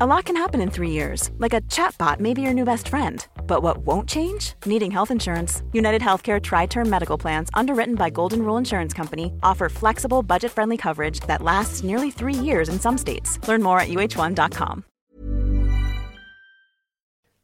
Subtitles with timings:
[0.00, 2.88] A lot can happen in three years, like a chatbot may be your new best
[2.88, 3.24] friend.
[3.46, 4.54] But what won't change?
[4.66, 5.62] Needing health insurance.
[5.72, 10.50] United Healthcare Tri Term Medical Plans, underwritten by Golden Rule Insurance Company, offer flexible, budget
[10.50, 13.38] friendly coverage that lasts nearly three years in some states.
[13.46, 14.82] Learn more at uh1.com.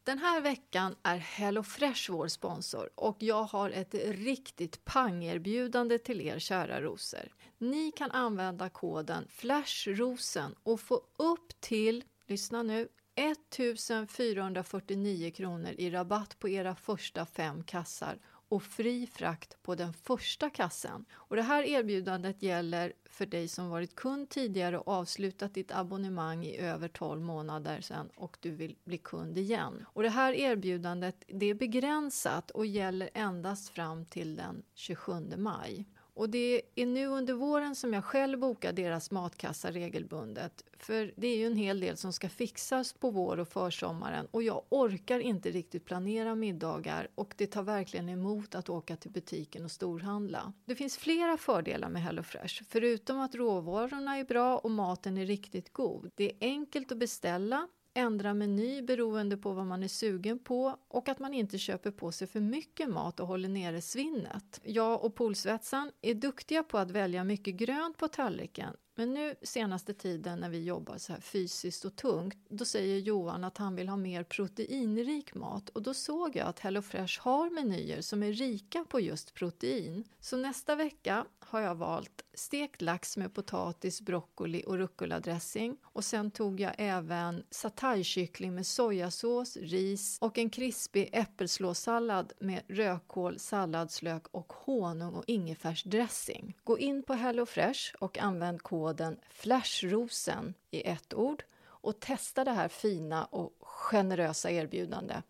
[0.05, 6.39] Den här veckan är HelloFresh vår sponsor och jag har ett riktigt pangerbjudande till er
[6.39, 7.29] kära rosor.
[7.59, 16.39] Ni kan använda koden FLASHROSEN och få upp till, lyssna nu, 1449 kronor i rabatt
[16.39, 21.05] på era första fem kassar och fri frakt på den första kassen.
[21.13, 26.45] Och det här erbjudandet gäller för dig som varit kund tidigare och avslutat ditt abonnemang
[26.45, 29.87] i över 12 månader sedan och du vill bli kund igen.
[29.87, 35.87] Och det här erbjudandet det är begränsat och gäller endast fram till den 27 maj.
[36.15, 40.65] Och det är nu under våren som jag själv bokar deras matkassa regelbundet.
[40.79, 44.43] För det är ju en hel del som ska fixas på vår och försommaren och
[44.43, 49.65] jag orkar inte riktigt planera middagar och det tar verkligen emot att åka till butiken
[49.65, 50.53] och storhandla.
[50.65, 55.73] Det finns flera fördelar med HelloFresh, förutom att råvarorna är bra och maten är riktigt
[55.73, 56.11] god.
[56.15, 61.09] Det är enkelt att beställa ändra meny beroende på vad man är sugen på och
[61.09, 64.61] att man inte köper på sig för mycket mat och håller nere svinnet.
[64.65, 69.95] Jag och Polsvetsan är duktiga på att välja mycket grönt på tallriken men nu senaste
[69.95, 73.89] tiden när vi jobbar så här fysiskt och tungt, då säger Johan att han vill
[73.89, 78.85] ha mer proteinrik mat och då såg jag att HelloFresh har menyer som är rika
[78.89, 80.05] på just protein.
[80.21, 86.31] Så nästa vecka har jag valt stekt lax med potatis, broccoli och rucola-dressing och sen
[86.31, 94.53] tog jag även sataykyckling med sojasås, ris och en krispig äppelslåssallad med rödkål, salladslök och
[94.53, 96.57] honung och ingefärsdressing.
[96.65, 102.51] Gå in på HelloFresh och använd koden koden FLASHROSEN i ett ord och testa det
[102.51, 105.25] här fina och generösa erbjudandet.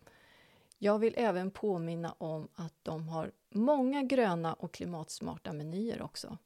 [0.77, 6.37] Jag vill även påminna om att de har många gröna och klimatsmarta menyer också.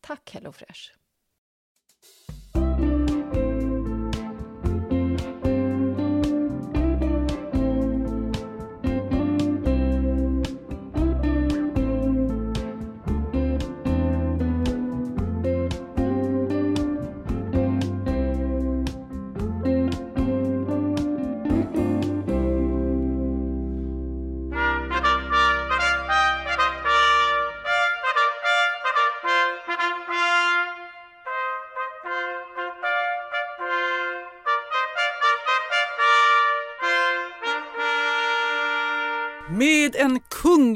[0.00, 0.92] Tack HelloFresh!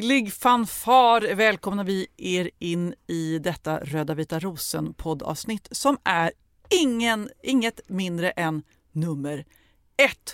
[0.03, 6.33] Kunglig fanfar välkomnar vi er in i detta Röda vita rosen poddavsnitt som är
[6.71, 9.45] ingen, inget mindre än nummer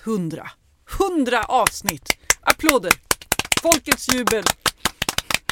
[0.06, 0.50] 100.
[1.16, 2.18] 100 avsnitt!
[2.40, 2.92] Applåder!
[3.62, 4.44] Folkets jubel!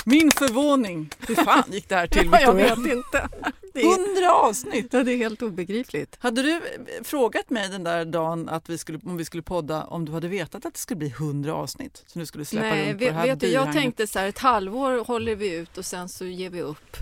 [0.08, 1.10] Min förvåning.
[1.28, 2.68] Hur fan gick det här till Victoria?
[2.68, 3.28] jag vet inte.
[3.74, 4.88] Hundra avsnitt!
[4.92, 6.16] Ja, det är helt obegripligt.
[6.18, 6.60] Hade du
[7.04, 10.28] frågat mig den där dagen att vi skulle, om vi skulle podda om du hade
[10.28, 12.04] vetat att det skulle bli hundra avsnitt?
[12.06, 14.28] Som du skulle släppa Nej, runt på det här vet du, jag tänkte så här,
[14.28, 16.96] ett halvår håller vi ut och sen så ger vi upp.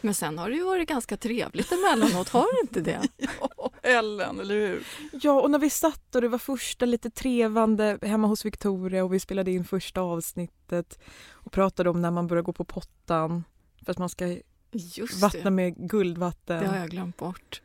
[0.00, 3.08] Men sen har det ju varit ganska trevligt emellanåt, har det inte det?
[3.56, 4.86] ja, Ellen, eller hur?
[5.12, 9.14] Ja, och när vi satt och det var första lite trevande hemma hos Victoria och
[9.14, 10.98] vi spelade in första avsnittet
[11.30, 13.44] och pratade om när man börjar gå på pottan
[13.84, 14.36] för att man ska
[14.72, 15.50] Just vattna det.
[15.50, 16.62] med guldvatten.
[16.62, 17.62] Det har jag glömt bort.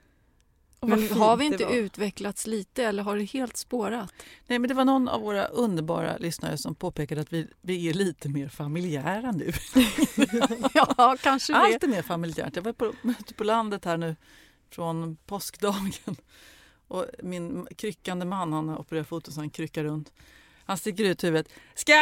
[0.87, 4.13] Men har vi inte utvecklats lite eller har det helt spårat?
[4.47, 7.93] Nej, men det var någon av våra underbara lyssnare som påpekade att vi, vi är
[7.93, 9.51] lite mer familjära nu.
[10.73, 11.59] ja, kanske det.
[11.59, 12.55] Allt är mer familjärt.
[12.55, 12.93] Jag var på,
[13.37, 14.15] på landet här nu
[14.71, 16.15] från påskdagen
[16.87, 20.11] och min kryckande man, han har opererat foten så han kryckar runt.
[20.65, 21.47] Han sticker ut huvudet.
[21.75, 21.93] Ska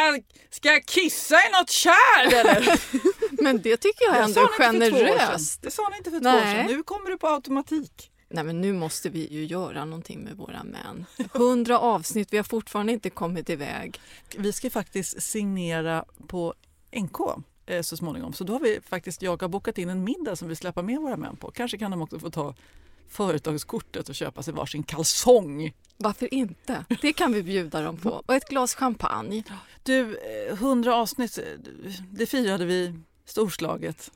[0.50, 2.80] ska jag kissa i något kärl eller?
[3.42, 5.62] men det tycker jag ändå är generöst.
[5.62, 6.66] Det sa han inte för två år sedan.
[6.66, 8.11] Nu kommer det på automatik.
[8.32, 11.06] Nej men nu måste vi ju göra någonting med våra män.
[11.32, 14.00] Hundra avsnitt, vi har fortfarande inte kommit iväg.
[14.36, 16.54] Vi ska faktiskt signera på
[16.96, 17.18] NK
[17.66, 18.32] eh, så småningom.
[18.32, 21.00] Så då har vi faktiskt, jag har bokat in en middag som vi släpper med
[21.00, 21.50] våra män på.
[21.50, 22.54] Kanske kan de också få ta
[23.08, 25.72] företagskortet och köpa sig varsin kalsong.
[25.96, 26.84] Varför inte?
[27.00, 28.22] Det kan vi bjuda dem på.
[28.26, 29.42] Och ett glas champagne.
[29.82, 30.18] Du,
[30.48, 31.44] eh, 100 avsnitt, eh,
[32.10, 32.94] det firade vi
[33.24, 34.10] storslaget.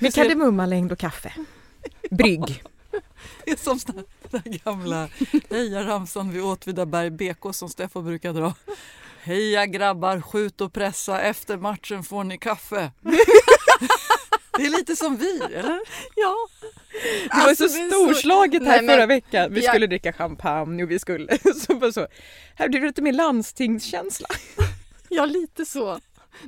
[0.00, 1.32] Med kardemummalängd och kaffe.
[2.10, 2.62] Brygg.
[3.44, 5.08] Det är som den där gamla
[5.50, 8.54] hejaramsan vid Åtvidaberg BK som Steffo brukar dra.
[9.22, 12.90] Heja grabbar, skjut och pressa, efter matchen får ni kaffe.
[14.56, 15.80] Det är lite som vi, eller?
[16.16, 16.36] Ja.
[17.24, 19.54] Det var Alltså, så det storslaget här Nej, men- förra veckan.
[19.54, 19.70] Vi Ja.
[19.72, 21.38] skulle dricka champagne och vi skulle...
[21.66, 22.06] Så bara så.
[22.54, 24.28] Här blir det lite mer landstingskänsla.
[25.08, 26.00] Ja, lite så.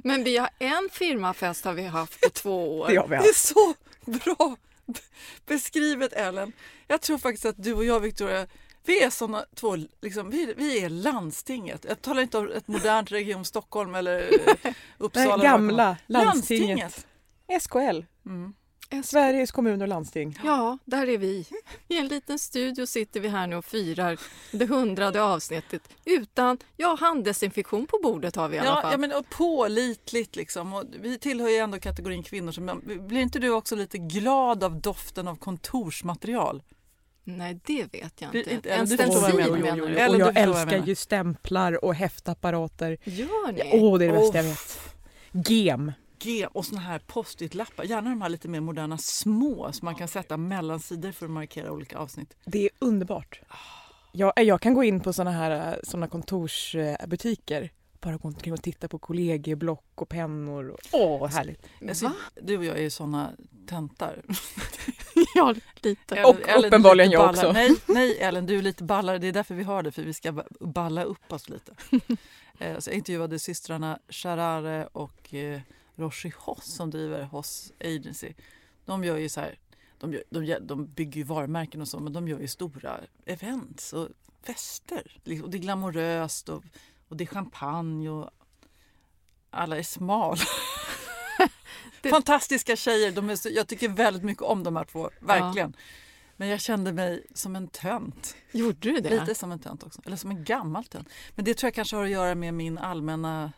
[0.04, 2.88] Men vi har en firmafest har vi haft på två år.
[2.88, 3.28] Det har vi Det haft.
[3.28, 3.74] är så
[4.06, 4.56] bra
[5.46, 6.52] beskrivet Ellen.
[6.86, 8.46] Jag tror faktiskt att du och jag Victoria,
[8.86, 11.84] vi är såna två, liksom, vi, vi är landstinget.
[11.88, 14.32] Jag talar inte om ett modernt Region Stockholm eller
[14.62, 15.28] eh, Uppsala.
[15.30, 16.24] Vad gamla det var.
[16.24, 17.06] landstinget.
[17.60, 18.54] SKL, Mm.
[19.04, 20.38] Sveriges kommuner och landsting.
[20.44, 21.46] Ja, där är vi.
[21.88, 24.18] I en liten studio sitter vi här nu och firar
[24.52, 28.92] det hundrade avsnittet utan, ja, handdesinfektion på bordet har vi i alla Ja, fall.
[28.92, 30.72] ja, men och pålitligt liksom.
[30.74, 32.52] Och vi tillhör ju ändå kategorin kvinnor.
[32.52, 36.62] Som, blir inte du också lite glad av doften av kontorsmaterial?
[37.24, 38.54] Nej, det vet jag inte.
[38.54, 39.58] inte- en jag stencil menar.
[39.58, 39.98] menar du?
[39.98, 40.86] Eller Och jag jag älskar menar.
[40.86, 42.98] ju stämplar och häftapparater.
[43.04, 43.70] Gör ni?
[43.72, 44.50] Åh, det är det bästa jag Oh.
[44.50, 44.80] vet.
[45.50, 45.92] Gem.
[46.52, 47.84] Och såna här post-it-lappar.
[47.84, 51.32] Gärna de här lite mer moderna små som man kan sätta mellan sidor för att
[51.32, 52.36] markera olika avsnitt.
[52.44, 53.40] Det är underbart.
[54.12, 57.70] Jag, jag kan gå in på såna här såna kontorsbutiker.
[58.00, 60.68] Bara gå omkring och titta på kollegieblock och pennor.
[60.68, 61.66] och- Åh, vad härligt.
[61.88, 62.12] Alltså,
[62.42, 63.30] du och jag är ju såna
[63.68, 64.22] töntar.
[65.34, 66.14] Ja, lite.
[66.16, 67.52] Ellen- Och Ellen uppenbarligen jag också.
[67.52, 69.18] Nej, nej Ellen, du är lite ballare.
[69.18, 71.72] Det är därför vi har det, för vi ska ba- balla upp oss lite.
[72.58, 75.60] Eh, Så jag intervjuade systrarna Sharare och eh,
[75.96, 78.32] Roshi Hoss som driver Hoss Agency.
[78.84, 79.58] De gör ju så här,
[79.98, 83.92] de, gör, de, de bygger ju varumärken och så, men de gör ju stora events
[83.92, 84.08] och
[84.42, 85.20] fester.
[85.24, 86.64] Liksom, Och det är glamoröst och,
[87.08, 88.30] och det är champagne och
[89.50, 90.36] alla är smal.
[92.02, 93.12] Det- Fantastiska tjejer.
[93.12, 95.76] De är så, jag tycker väldigt mycket om de här två, verkligen.
[96.36, 98.36] Men jag kände mig som en tönt.
[98.52, 99.20] Gjorde du det?
[99.20, 100.00] Lite som en tönt också.
[100.06, 101.08] Eller som en gammal tönt.
[101.34, 103.52] Men det tror jag kanske har att göra med min allmänna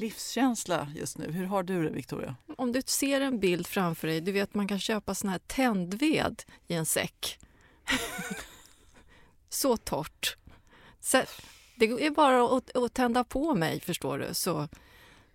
[0.00, 1.32] livskänsla just nu.
[1.32, 2.36] Hur har du det Victoria?
[2.56, 6.42] Om du ser en bild framför dig, du vet man kan köpa sån här tändved
[6.66, 7.38] i en säck.
[9.48, 10.36] Så torrt.
[11.00, 11.22] Så,
[11.76, 14.68] det är bara att, att tända på mig, förstår du, så,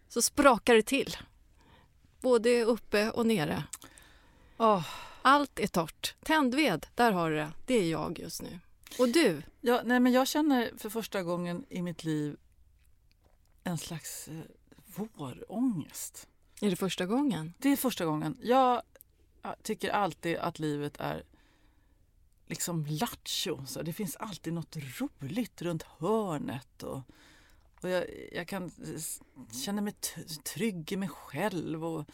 [0.10, 1.18] så sprakar det till.
[2.22, 3.64] Både uppe och nere.
[4.58, 4.88] Oh.
[5.22, 6.16] Allt är torrt.
[6.24, 7.52] Tändved, där har du det.
[7.66, 8.60] Det är jag just nu.
[9.00, 9.42] Och du?
[9.62, 12.38] Ja, nej, men jag känner för första gången i mitt liv
[13.64, 14.44] en slags eh,
[14.96, 16.28] vårångest.
[16.62, 17.54] Är det första gången?
[17.58, 18.38] Det är första gången.
[18.42, 18.82] Jag
[19.42, 21.24] ja, tycker alltid att livet är
[22.48, 23.66] liksom lattjo.
[23.66, 26.84] Så det finns alltid något roligt runt hörnet.
[26.84, 27.02] Och,
[27.82, 28.72] och jag, jag kan
[29.66, 29.94] känna mig
[30.44, 32.06] trygg i mig själv och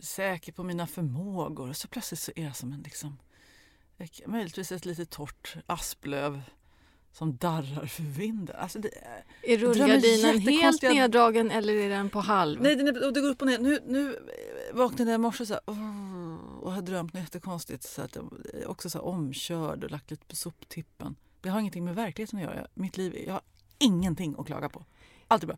[0.00, 1.68] säker på mina förmågor.
[1.68, 3.18] Och så plötsligt så är jag som en liksom,
[4.26, 6.42] möjligtvis ett lite torrt asplöv
[7.12, 8.56] som darrar för vinden.
[8.58, 8.90] Alltså det,
[9.42, 12.62] är- rullgardinen helt neddragen eller är den på halv?
[12.62, 13.58] Nej, den är, och det går upp och ner.
[13.58, 14.18] Nu, nu
[14.72, 15.62] vaknade jag i morse så här,
[16.62, 17.82] och har drömt något jättekonstigt.
[17.82, 18.30] Så att jag
[18.70, 21.16] också så här omkörd och lagt lite på soptippen.
[21.40, 22.66] Det har ingenting med verkligheten att göra.
[22.74, 23.42] Mitt liv, jag har
[23.78, 24.84] ingenting att klaga på.
[25.28, 25.56] Allt är bra.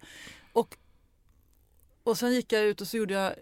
[0.52, 0.76] Och,
[2.02, 3.34] och sen gick jag ut och så gjorde jag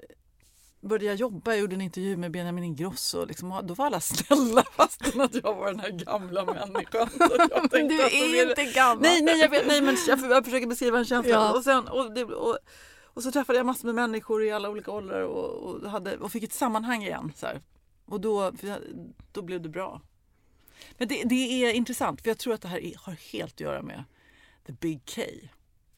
[0.80, 3.24] började jag jobba, jag gjorde en intervju med Benjamin Ingrosso.
[3.24, 7.08] Liksom, och då var alla snälla fastän att jag var den här gamla människan.
[7.70, 9.02] Tänkte du är inte gammal.
[9.02, 11.32] Nej, nej, jag, vet, nej men jag, jag försöker beskriva en känsla.
[11.32, 11.52] Ja.
[11.56, 12.58] Och, sen, och, det, och,
[13.04, 16.32] och så träffade jag massor med människor i alla olika åldrar och, och, hade, och
[16.32, 17.32] fick ett sammanhang igen.
[17.36, 17.60] Så här.
[18.06, 18.52] Och då,
[19.32, 20.00] då blev det bra.
[20.98, 23.60] Men det, det är intressant för jag tror att det här är, har helt att
[23.60, 24.04] göra med
[24.66, 25.22] the big K.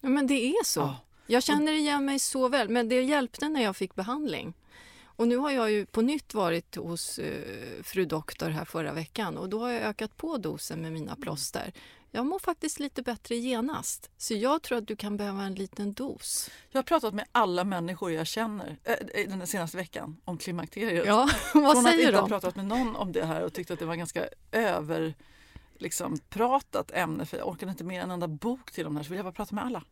[0.01, 0.81] Ja, men det är så.
[0.81, 0.97] Ja.
[1.27, 4.55] Jag känner igen mig så väl, men det hjälpte när jag fick behandling.
[5.17, 9.39] Och nu har jag ju på nytt varit hos eh, fru doktor här förra veckan
[9.39, 11.73] och då har jag ökat på dosen med mina plåster.
[12.15, 15.93] Jag mår faktiskt lite bättre genast, så jag tror att du kan behöva en liten
[15.93, 16.51] dos.
[16.71, 21.07] Jag har pratat med alla människor jag känner äh, den senaste veckan om klimakteriet.
[21.07, 22.29] Ja, vad Från att säger inte ha de?
[22.29, 25.15] pratat med någon om det här och tyckte att det var ganska över
[25.79, 29.05] liksom, pratat ämne för jag orkade inte med en enda bok till om det här
[29.05, 29.85] så vill jag bara prata med alla.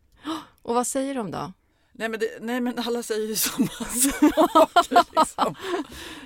[0.61, 1.53] Och vad säger de då?
[1.91, 5.19] Nej men, det, nej men alla säger ju samma saker.
[5.19, 5.55] Liksom.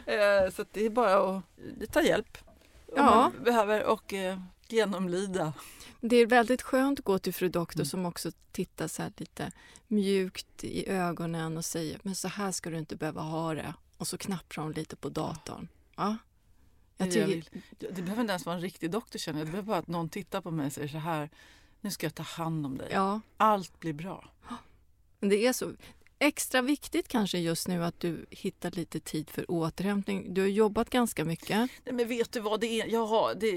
[0.06, 1.44] Eh, så det är bara att
[1.92, 2.38] ta hjälp
[2.88, 3.04] om Ja.
[3.16, 5.54] man behöver och eh, genomlida.
[6.02, 7.86] Det är väldigt skönt att gå till fru doktor Mm.
[7.86, 9.52] som också tittar så lite
[9.88, 13.74] mjukt i ögonen och säger men så här ska du inte behöva ha det.
[13.98, 15.68] Och så knappar hon lite på datorn.
[15.96, 16.18] Ja.
[16.98, 17.62] Jag det, jag tycker, vill.
[17.96, 19.48] det behöver inte ens vara en riktig doktor känner jag.
[19.48, 21.30] Det behöver bara att någon tittar på mig och säger så här.
[21.82, 22.90] Nu ska jag ta hand om dig.
[22.92, 24.30] ja, Allt blir bra.
[25.20, 25.72] Det är så.
[26.20, 30.34] Extra viktigt kanske just nu att du hittar lite tid för återhämtning.
[30.34, 31.50] Du har jobbat ganska mycket.
[31.58, 32.88] Nej, men vet du vad det är?
[32.88, 33.52] Jaha, det.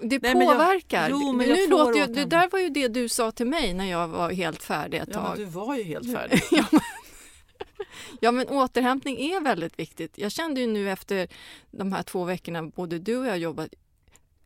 [0.00, 1.08] Det Nej, men jag- påverkar.
[1.10, 3.84] Jo, men nu låter ju, det där var ju det du sa till mig när
[3.90, 5.36] jag var helt färdig ett Ja, men tag.
[5.38, 6.42] du var ju helt färdig.
[6.50, 6.80] ja, men,
[8.20, 10.18] ja, men återhämtning är väldigt viktigt.
[10.18, 11.28] Jag kände ju nu efter
[11.70, 13.68] de här två veckorna både du och jag jobbat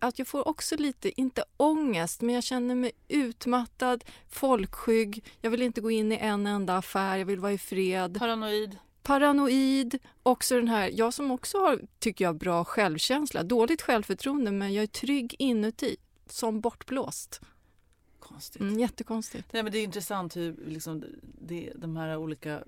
[0.02, 5.24] att jag får också lite, inte ångest, men jag känner mig utmattad, folkskygg.
[5.40, 8.18] Jag vill inte gå in i en enda affär, jag vill vara i fred.
[8.18, 8.78] Paranoid.
[9.02, 14.74] Paranoid, också den här, jag som också har, tycker jag, bra självkänsla, dåligt självförtroende, men
[14.74, 17.40] jag är trygg inuti, som bortblåst.
[18.20, 18.62] Konstigt.
[18.62, 19.52] Mm, jättekonstigt.
[19.52, 22.64] Nej, men det är intressant hur liksom, det, de här olika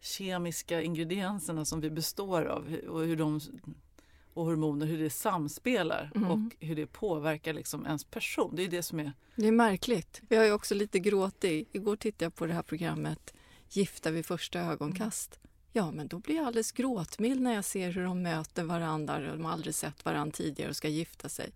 [0.00, 3.40] kemiska ingredienserna som vi består av och hur de
[4.34, 6.30] och hormoner, hur det samspelar Mm.
[6.30, 8.56] och hur det påverkar liksom ens person.
[8.56, 9.12] Det är det som är...
[9.34, 10.20] Det är märkligt.
[10.28, 11.68] Jag är också lite gråtig.
[11.72, 13.34] Igår tittade jag på det här programmet
[13.72, 15.38] Gifta vid första ögonkast.
[15.72, 19.22] Ja, men då blir jag alldeles gråtmild när jag ser hur de möter varandra och
[19.36, 21.50] de har aldrig sett varandra tidigare och ska gifta sig.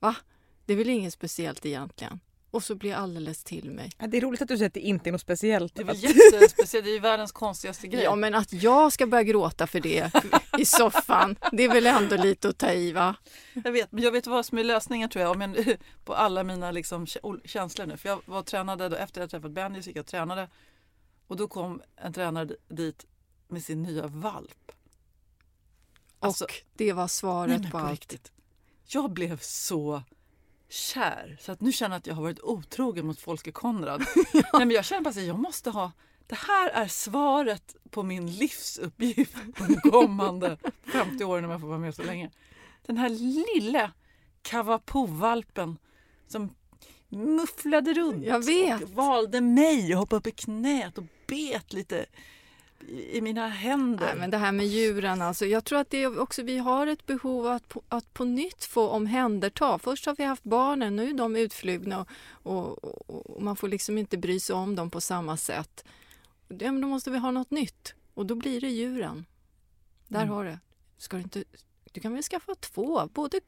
[0.00, 0.16] Va?
[0.64, 2.20] Det är väl inget speciellt egentligen?
[2.56, 3.90] Och så blir jag alldeles till mig.
[3.98, 5.74] Ja, Det är roligt att du säger att det inte är något speciellt.
[5.74, 8.02] Det är väl Att- jättespeciellt, det är ju världens konstigaste grej.
[8.04, 10.10] Ja, men att jag ska börja gråta för det
[10.58, 13.16] i soffan, det är väl ändå lite att ta i, va?
[13.64, 16.42] Jag vet, men jag vet vad som är lösningen tror jag om jag, på alla
[16.44, 17.06] mina liksom,
[17.44, 17.96] känslor nu.
[17.96, 20.48] För jag var och tränade då, efter jag träffat Benny så gick jag och tränade
[21.26, 23.06] och då kom en tränare dit
[23.48, 24.72] med sin nya valp.
[26.18, 27.90] Alltså, och det var svaret Nej, men på på allt.
[27.90, 28.32] riktigt.
[28.86, 30.02] Jag blev så
[30.68, 34.04] kär så att nu känner jag att jag har varit otrogen mot Folke Konrad.
[34.32, 35.92] Nej, men jag känner bara att jag måste ha
[36.26, 40.58] det här är svaret på min livsuppgift de kommande
[40.92, 42.30] 50 åren om jag får vara med så länge.
[42.86, 43.92] Den här lilla
[44.42, 45.78] Kavapo-valpen
[46.28, 46.54] som
[47.08, 48.82] mufflade runt Jag vet.
[48.82, 52.06] och valde mig och hoppade upp i knät och bet lite
[52.88, 54.06] i mina händer.
[54.06, 56.86] Nej, men det här med djuren, alltså, jag tror att det är också, vi har
[56.86, 59.78] ett behov att på, att på nytt få omhänderta.
[59.78, 63.98] Först har vi haft barnen, nu är de utflugna och, och, och, man får liksom
[63.98, 65.84] inte bry sig om dem på samma sätt.
[66.48, 69.26] Ja, men då måste vi ha något nytt och då blir det djuren.
[70.08, 70.34] Där Mm.
[70.34, 70.58] har du.
[70.98, 71.44] Ska du, inte,
[71.92, 73.40] du kan väl skaffa två, både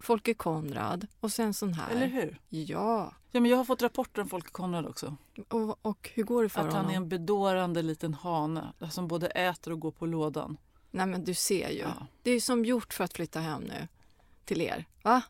[0.00, 1.90] Folke Konrad och sen sån här.
[1.90, 2.40] Eller hur?
[2.48, 5.16] Ja, Ja, men jag har fått rapporter om Folke Konrad också.
[5.48, 6.90] och, och hur går det för Att han honom?
[6.90, 10.56] är en bedårande liten hane som både äter och går på lådan.
[10.90, 11.78] Nej men du ser ju.
[11.78, 12.06] Ja.
[12.22, 13.88] Det är som gjort för att flytta hem nu
[14.44, 14.84] till er.
[15.02, 15.22] Va?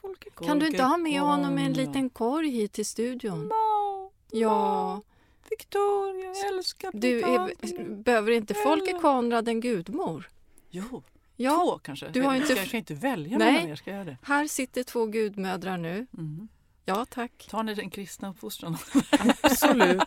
[0.00, 1.86] Folke Kan du inte ha med honom i en Konrad.
[1.86, 3.40] liten korg hit till studion?
[3.48, 5.02] No, Ja,
[5.50, 10.28] Victoria, jag älskar du är, behöver inte Folke Konrad en gudmor?
[10.70, 11.02] Jo,
[11.40, 12.08] Ja, två kanske.
[12.08, 13.52] du har jag, inte ska, jag kan inte välja Nej.
[13.52, 14.16] mellan er, ska jag göra det?
[14.22, 16.06] här sitter två gudmödrar nu.
[16.18, 16.48] Mm.
[16.84, 17.46] Ja, tack.
[17.50, 18.76] Tar ni den kristna uppfostran?
[19.40, 20.02] Absolut.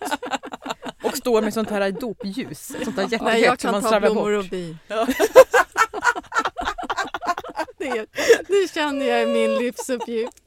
[1.04, 2.76] Och står med sånt här dopljus.
[2.84, 4.46] Sånt där Nej, jag jättehett som kan man ta blommor bort.
[4.46, 4.78] och bin.
[4.88, 5.08] Ja.
[7.78, 8.06] det,
[8.48, 10.42] det känner jag är min livsuppgift.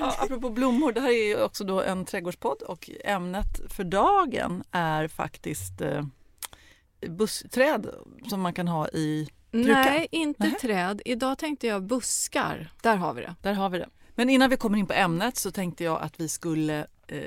[0.00, 4.64] Ja, apropå blommor, det här är ju också då en trädgårdspodd och ämnet för dagen
[4.70, 6.04] är faktiskt eh,
[7.08, 7.90] bussträd
[8.28, 9.28] som man kan ha i...
[9.50, 10.54] Nej, inte Nej.
[10.60, 11.02] träd.
[11.04, 12.72] Idag tänkte jag buskar.
[12.82, 13.34] Där har vi det.
[13.42, 13.88] Där har vi det.
[14.14, 17.18] Men innan vi kommer in på ämnet så tänkte jag att vi skulle eh,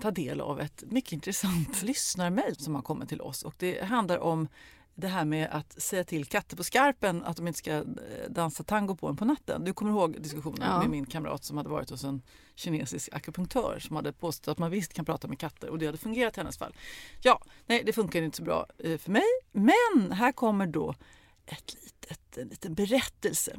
[0.00, 3.42] ta del av ett mycket intressant lyssnarmail som har kommit till oss.
[3.42, 4.48] Och det handlar om
[4.94, 7.82] det här med att säga till katter på skarpen att de inte ska eh,
[8.28, 9.64] dansa tango på en på natten.
[9.64, 10.78] Du kommer ihåg diskussionen Ja.
[10.78, 12.22] med min kamrat som hade varit hos en
[12.54, 15.98] kinesisk akupunktör som hade påstått att man visst kan prata med katter och det hade
[15.98, 16.74] fungerat i hennes fall.
[17.22, 19.24] Ja, nej det funkar inte så bra eh, för mig.
[19.52, 20.94] Men här kommer då
[21.52, 23.56] ett litet, en liten berättelse.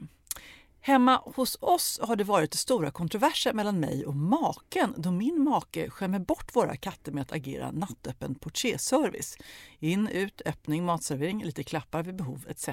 [0.86, 5.90] Hemma hos oss har det varit stora kontroverser mellan mig och maken då min make
[5.90, 9.38] skämmer bort våra katter med att agera nattöppen portierservice.
[9.80, 12.70] In, ut, öppning, matservering, lite klappar vid behov etc.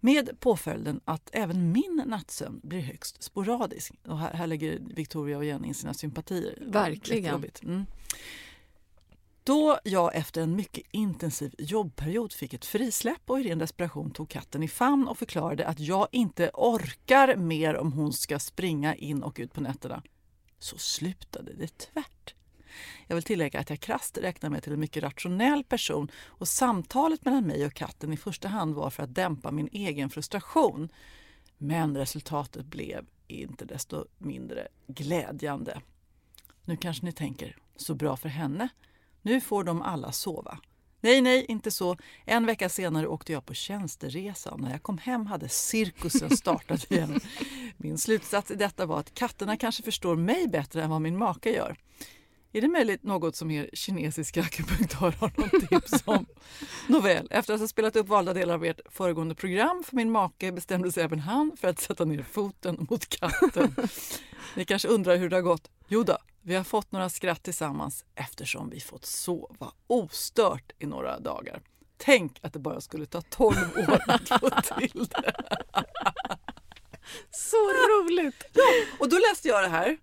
[0.00, 3.92] Med påföljden att även min nattsömn blir högst sporadisk.
[4.06, 6.58] Och här, här lägger Victoria och Jenny in sina sympatier.
[6.66, 7.44] Verkligen.
[7.62, 7.86] Mm.
[9.46, 14.28] Då jag efter en mycket intensiv jobbperiod fick ett frisläpp och i ren desperation tog
[14.28, 19.22] katten i famn och förklarade att jag inte orkar mer om hon ska springa in
[19.22, 20.02] och ut på nätterna,
[20.58, 22.34] så slutade det tvärt.
[23.06, 27.24] Jag vill tillägga att jag krasst räknar mig till en mycket rationell person och samtalet
[27.24, 30.88] mellan mig och katten i första hand var för att dämpa min egen frustration.
[31.58, 35.80] Men resultatet blev inte desto mindre glädjande.
[36.64, 38.68] Nu kanske ni tänker, så bra för henne.
[39.24, 40.58] Nu får de alla sova.
[41.00, 41.96] Nej, nej, inte så.
[42.24, 46.90] En vecka senare åkte jag på tjänsteresa och när jag kom hem hade cirkusen startat
[46.90, 47.20] igen.
[47.76, 51.50] Min slutsats i detta var att katterna kanske förstår mig bättre än vad min maka
[51.50, 51.76] gör.
[52.56, 56.26] Är det möjligt något som er kinesiska akupunktör har något tips om?
[56.88, 60.52] Nåväl, efter att ha spelat upp valda delar av ert föregående program för min make
[60.52, 63.76] bestämde sig även han för att sätta ner foten mot katten.
[64.54, 65.70] Ni kanske undrar hur det har gått?
[65.88, 71.20] Jo då, vi har fått några skratt tillsammans eftersom vi fått sova ostört i några
[71.20, 71.62] dagar.
[71.96, 75.32] Tänk att det bara skulle ta 12 år att få till det.
[77.30, 78.44] Så roligt!
[78.52, 78.64] Ja,
[78.98, 79.96] och då läste jag det här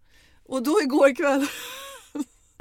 [0.43, 1.47] och då igår kväll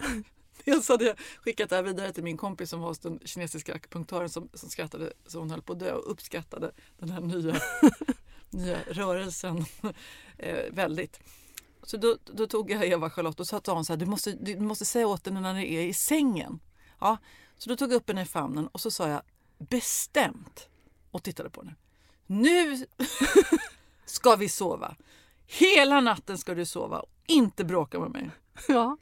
[0.64, 3.75] Dels hade jag skickat det här vidare till min kompis som var hos den kinesiska
[3.75, 7.61] akupunktören som, som skrattade så hon höll på att dö och uppskattade den här nya,
[8.50, 9.64] nya rörelsen
[10.38, 11.21] eh, väldigt.
[11.83, 14.61] Så då, då, tog jag Eva-Charlotte och sa till hon så här, du måste, du
[14.61, 16.61] måste säga åt henne när ni är i sängen.
[17.00, 17.19] Ja,
[17.59, 19.23] så då tog jag upp henne i famnen och så sa jag
[19.59, 20.69] bestämt
[21.11, 21.75] och tittade på henne.
[22.26, 22.87] Nu
[24.04, 24.97] ska vi sova.
[25.47, 28.30] Hela natten ska du sova och inte bråka med mig.
[28.69, 28.97] Ja.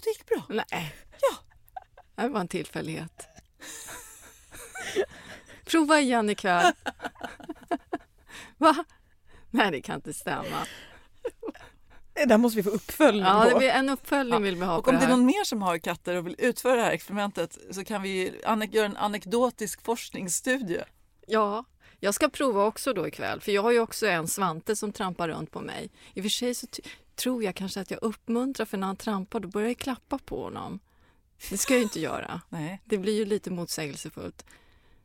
[0.00, 0.64] Och det gick bra.
[0.72, 0.94] Nej.
[1.20, 2.22] Ja.
[2.22, 3.28] Det var en tillfällighet.
[5.64, 6.72] Prova igen ikväll.
[8.56, 8.84] Va?
[9.50, 10.66] Nej, det kan inte stämma.
[12.26, 14.94] Där måste vi få uppföljning Ja, det blir en uppföljning vill vi ha Och om
[14.94, 17.84] det det är någon mer som har katter och vill utföra det här experimentet så
[17.84, 18.40] kan vi
[18.70, 20.84] göra en anekdotisk forskningsstudie.
[21.26, 21.64] Ja,
[21.98, 25.28] jag ska prova också då ikväll, för jag har ju också en Svante som trampar
[25.28, 25.90] runt på mig.
[26.14, 26.66] I och för sig så
[27.20, 30.44] tror jag kanske att jag uppmuntrar, för när han trampar då börjar jag klappa på
[30.44, 30.80] honom.
[31.50, 32.40] Det ska jag ju inte göra.
[32.48, 32.80] Nej.
[32.84, 34.44] Det blir ju lite motsägelsefullt.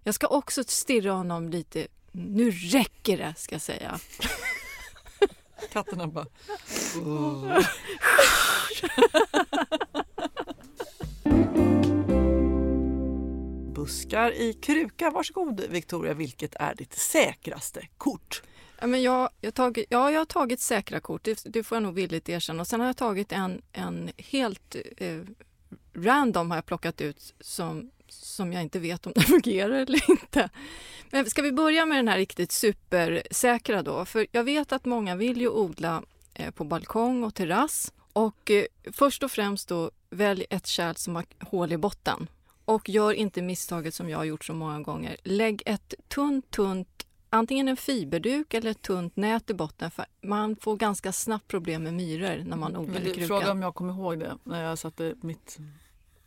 [0.03, 1.87] Jag ska också stirra honom lite.
[2.11, 3.99] Nu räcker det, ska jag säga.
[5.71, 6.25] Katterna bara...
[7.05, 7.59] "Åh."
[13.75, 15.09] Buskar i kruka.
[15.11, 18.43] Varsågod Victoria, vilket är ditt säkraste kort?
[18.79, 21.75] Ja, men jag, jag, har tagit, ja, jag har tagit säkra kort, det, det får
[21.75, 22.61] jag nog villigt erkänna.
[22.61, 25.19] Och sen har jag tagit en, en helt eh,
[25.93, 30.49] random har jag plockat ut som, som jag inte vet om den fungerar eller inte.
[31.11, 34.05] Men ska vi börja med den här riktigt supersäkra då?
[34.05, 37.93] För jag vet att många vill ju odla eh, på balkong och terrass.
[38.13, 42.27] Och eh, först och främst då, välj ett kärl som har hål i botten.
[42.65, 45.17] Och gör inte misstaget som jag har gjort så många gånger.
[45.23, 47.04] Lägg ett tunt, tunt
[47.35, 49.91] antingen en fiberduk eller ett tunt nät i botten.
[49.91, 53.27] För man får ganska snabbt problem med myror när man odlar i du kruka.
[53.27, 55.57] fråga om jag kommer ihåg det när jag satte mitt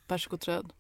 [0.07, 0.73] persikoträd?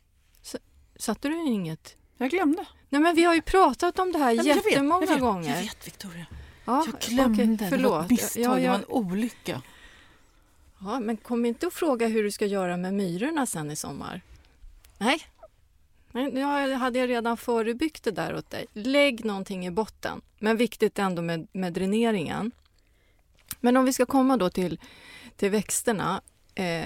[0.97, 1.97] Satte du inget?
[2.17, 2.65] Jag glömde.
[2.89, 5.21] Nej men vi har ju pratat om det här Nej, jag vet, jättemånga jag vet,
[5.21, 5.55] gånger.
[5.55, 6.27] Jag vet Victoria.
[6.65, 7.43] Ja, jag glömde.
[7.43, 8.05] okej, Det var förlåt.
[8.05, 9.63] ett misstag, Ja, det var jag, en olycka.
[10.81, 14.21] ja, men kom inte och fråga hur du ska göra med myrorna sen i sommar.
[14.99, 15.21] Nej,
[16.13, 16.43] Nej nu
[16.75, 18.67] hade jag redan förebyggt det där åt dig.
[18.73, 20.21] Lägg någonting i botten.
[20.39, 22.51] Men viktigt ändå med, med dräneringen.
[23.61, 24.81] Men om vi ska komma då till,
[25.37, 26.21] till växterna.
[26.55, 26.85] Eh,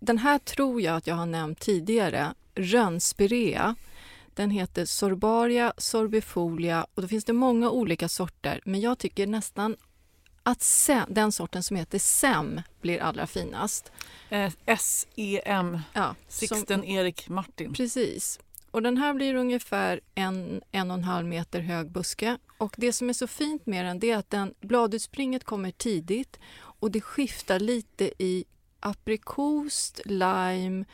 [0.00, 2.34] den här tror jag att jag har nämnt tidigare.
[2.54, 3.74] Rönnspirea.
[4.34, 8.60] Den heter Sorbaria sorbifolia och då finns det många olika sorter.
[8.64, 9.76] Men jag tycker nästan
[10.42, 13.92] att sem, den sorten som heter SEM blir allra finast.
[14.30, 17.72] Eh, S-E-M, Ja, som- Sixten Erik Martin.
[17.74, 18.40] Precis.
[18.74, 22.38] Och den här blir ungefär en, en och en halv meter hög buske.
[22.58, 26.90] Och det som är så fint med den är att den, bladutspringet kommer tidigt och
[26.90, 28.44] det skiftar lite i
[28.80, 30.84] aprikost, lime,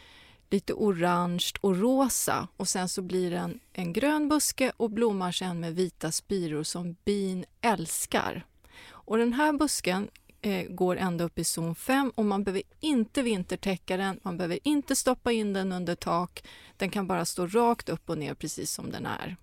[0.51, 2.49] lite orange och rosa.
[2.57, 6.97] Och sen så blir den en grön buske och blommar sen med vita spiror som
[7.05, 8.47] bin älskar.
[8.88, 10.09] Och den här busken
[10.42, 14.59] eh, går ända upp i zon 5 och man behöver inte vintertäcka den, man behöver
[14.62, 16.44] inte stoppa in den under tak.
[16.76, 19.37] Den kan bara stå rakt upp och ner precis som den är.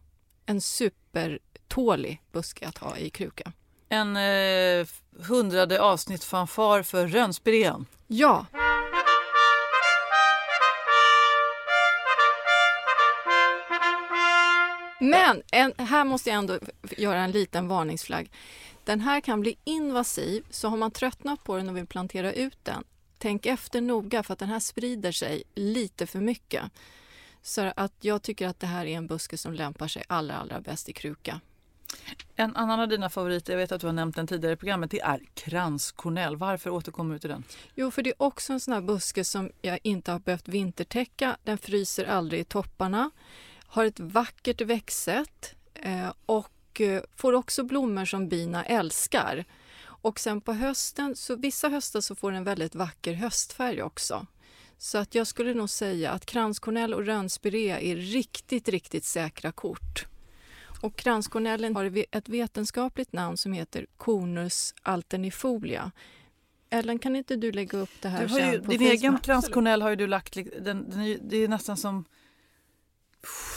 [0.46, 3.52] En supertålig buske att ha i kruka.
[3.90, 4.88] En eh,
[5.28, 7.86] hundrade avsnitt fanfar för Rönnspirean.
[8.08, 8.46] Ja,
[15.00, 16.60] men en, här måste jag ändå
[16.98, 18.32] göra en liten varningsflagg.
[18.88, 22.58] Den här kan bli invasiv, så har man tröttnat på den och vill plantera ut
[22.64, 22.84] den,
[23.18, 26.64] tänk efter noga för att den här sprider sig lite för mycket.
[27.42, 30.62] Så att jag tycker att det här är en buske som lämpar sig allra, allra
[30.62, 31.42] bäst i kruka.
[32.36, 34.92] En annan av dina favoriter, jag vet att du har nämnt den tidigare i programmet,
[34.92, 36.36] det är kranskornell.
[36.36, 37.44] Varför återkommer du till den?
[37.76, 41.38] Jo, för det är också en sån här buske som jag inte har behövt vintertäcka.
[41.44, 43.12] Den fryser aldrig i topparna,
[43.68, 46.14] har ett vackert växtsätt eh,
[46.78, 49.46] och eh, får också blommor som bina älskar.
[50.02, 54.28] Och sen på hösten, så vissa höstar så får den väldigt vacker höstfärg också.
[54.78, 60.06] Så att jag skulle nog säga att kranskornell och rönnspirea är riktigt, riktigt säkra kort.
[60.82, 65.92] Och kranskornellen har ett vetenskapligt namn som heter Cornus alternifolia.
[66.70, 68.94] Ellen, kan inte du lägga upp det här du sen ju, på Din Facebook?
[68.94, 72.06] egen kranskornell har ju du lagt, den, den är, det är nästan som,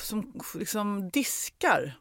[0.03, 2.01] som liksom diskar.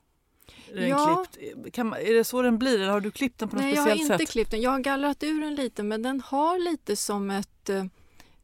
[0.75, 1.25] Är, Ja.
[1.33, 1.73] klippt.
[1.75, 3.73] Kan, man- är det så den blir eller har du klippt den på något Nej,
[3.73, 4.31] jag har speciellt inte sätt?
[4.31, 4.61] klippt den.
[4.61, 7.85] Jag har gallrat ur den lite, men den har lite som ett, eh,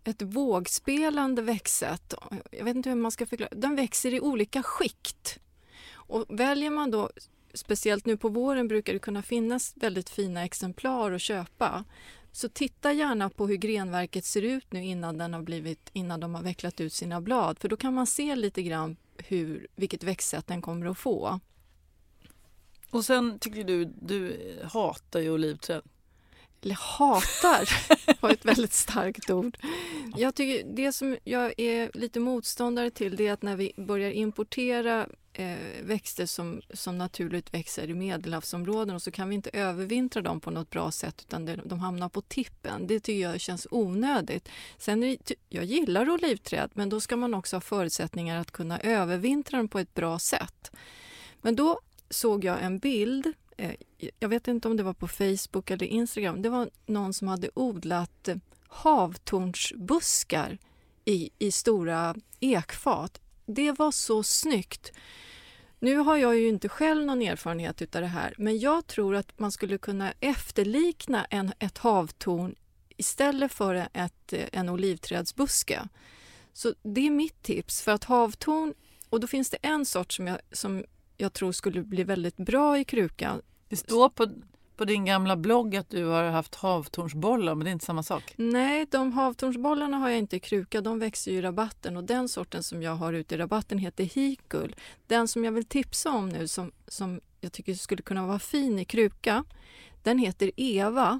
[0.03, 2.13] ett vågspelande växtsätt.
[2.51, 3.49] Jag vet inte hur man ska förklara.
[3.55, 5.39] Den växer i olika skikt.
[5.93, 7.09] Och väljer man då,
[7.53, 11.83] speciellt nu på våren brukar det kunna finnas väldigt fina exemplar att köpa.
[12.31, 16.35] Så titta gärna på hur grenverket ser ut nu innan, den har blivit, innan de
[16.35, 17.59] har vecklat ut sina blad.
[17.59, 21.39] För då kan man se lite grann hur, vilket växtsätt den kommer att få.
[22.95, 25.81] Och sen tycker du, du hatar ju olivträd.
[26.61, 27.69] eller hatar
[28.21, 29.57] var ett väldigt starkt ord.
[30.17, 34.11] Jag tycker det som jag är lite motståndare till det är att när vi börjar
[34.11, 40.21] importera eh, växter som, som naturligt växer i medelhavsområden och så kan vi inte övervintra
[40.21, 42.87] dem på något bra sätt utan det, de hamnar på tippen.
[42.87, 44.49] Det tycker jag känns onödigt.
[44.77, 48.79] Sen är det, jag gillar olivträd men då ska man också ha förutsättningar att kunna
[48.79, 50.71] övervintra dem på ett bra sätt.
[51.41, 51.79] Men då
[52.09, 53.75] såg jag en bild eh,
[54.19, 57.49] jag vet inte om det var på Facebook eller Instagram, det var någon som hade
[57.53, 58.35] odlat eh,
[58.67, 60.57] havtornsbuskar
[61.05, 63.21] i, i stora ekfat.
[63.45, 64.91] Det var så snyggt.
[65.79, 69.39] Nu har jag ju inte själv någon erfarenhet utav det här, men jag tror att
[69.39, 72.55] man skulle kunna efterlikna en, ett havtorn
[72.97, 75.87] istället för ett, eh, en olivträdsbuske.
[76.53, 78.73] Så det är mitt tips, för att havtorn,
[79.09, 80.85] och då finns det en sort som jag, som
[81.17, 83.41] jag tror skulle bli väldigt bra i kruka.
[83.69, 84.27] Det står på,
[84.75, 88.33] på din gamla blogg att du har haft havtornsbollar, men det är inte samma sak.
[88.35, 90.81] Nej, de havtornsbollarna har jag inte i kruka.
[90.81, 94.03] De växer ju i rabatten och den sorten som jag har ute i rabatten heter
[94.03, 94.75] hikul.
[95.07, 98.79] Den som jag vill tipsa om nu som, som jag tycker skulle kunna vara fin
[98.79, 99.43] i kruka,
[100.03, 101.19] den heter Eva.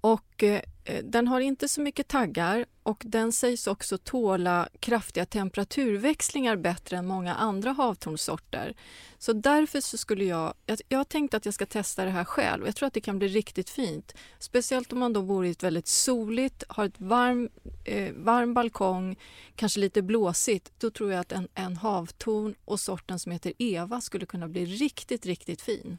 [0.00, 0.62] Och eh,
[1.04, 7.06] den har inte så mycket taggar och den sägs också tåla kraftiga temperaturväxlingar bättre än
[7.06, 8.74] många andra havtornsorter.
[9.18, 12.24] Så därför så skulle jag, jag, jag har tänkt att jag ska testa det här
[12.24, 12.66] själv.
[12.66, 14.14] Jag tror att det kan bli riktigt fint.
[14.38, 17.48] Speciellt om man då bor i ett väldigt soligt, har ett varm,
[17.84, 19.16] eh, varm balkong,
[19.56, 20.72] kanske lite blåsigt.
[20.78, 24.64] Då tror jag att en, en havtorn och sorten som heter Eva skulle kunna bli
[24.64, 25.98] riktigt, riktigt fin.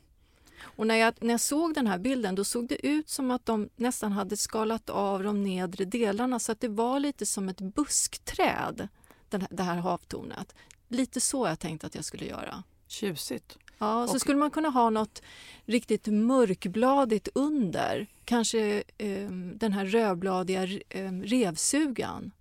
[0.64, 3.46] Och när jag, när jag såg den här bilden då såg det ut som att
[3.46, 7.62] de nästan hade skalat av de nedre delarna så att det var lite som ett
[7.62, 8.88] buskträd,
[9.30, 10.56] den här, det här havtornet.
[10.88, 12.64] Lite så jag tänkte att jag skulle göra.
[12.88, 13.58] Tjusigt.
[13.78, 15.22] Ja, så Och- skulle man kunna ha något
[15.66, 18.08] riktigt mörkbladigt under.
[18.26, 22.32] Kanske eh, den här rödbladiga eh, revsugan.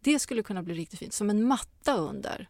[0.00, 2.48] Det skulle kunna bli riktigt fint, som en matta under.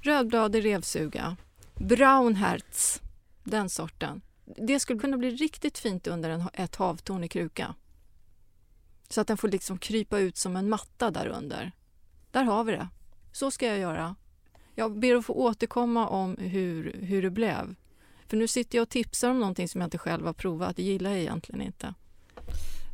[0.00, 1.36] Rödbladig revsuga.
[1.74, 3.00] Brown hertz,
[3.44, 4.20] den sorten.
[4.56, 7.74] Det skulle kunna bli riktigt fint under en, ett havtorn i kruka.
[9.08, 11.72] Så att den får liksom krypa ut som en matta där under.
[12.30, 12.88] Där har vi det.
[13.32, 14.16] Så ska jag göra.
[14.74, 17.74] Jag ber att få återkomma om hur, hur det blev.
[18.26, 20.76] För nu sitter jag och tipsar om någonting som jag inte själv har provat.
[20.76, 21.94] Det gillar jag egentligen inte.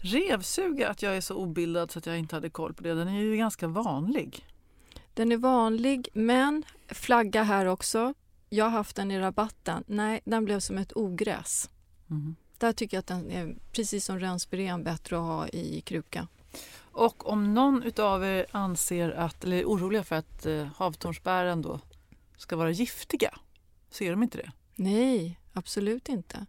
[0.03, 2.95] Revsuga, att jag är så obildad så att jag inte hade koll på det.
[2.95, 4.47] Den är ju ganska vanlig.
[5.15, 8.15] Den är vanlig, men flagga här också.
[8.49, 9.85] Jag har haft den i rabatten.
[9.87, 11.71] Nej, den blev som ett ogräs.
[12.07, 12.37] Mhm.
[12.59, 16.29] Där tycker jag att den är precis som rönnspiren bättre att ha i kruka.
[16.81, 21.81] Och om någon utav er anser att, eller är oroliga för att eh, havtornsbären då
[22.37, 23.39] ska vara giftiga,
[23.91, 24.53] så är de inte det.
[24.75, 26.47] Nej, absolut inte.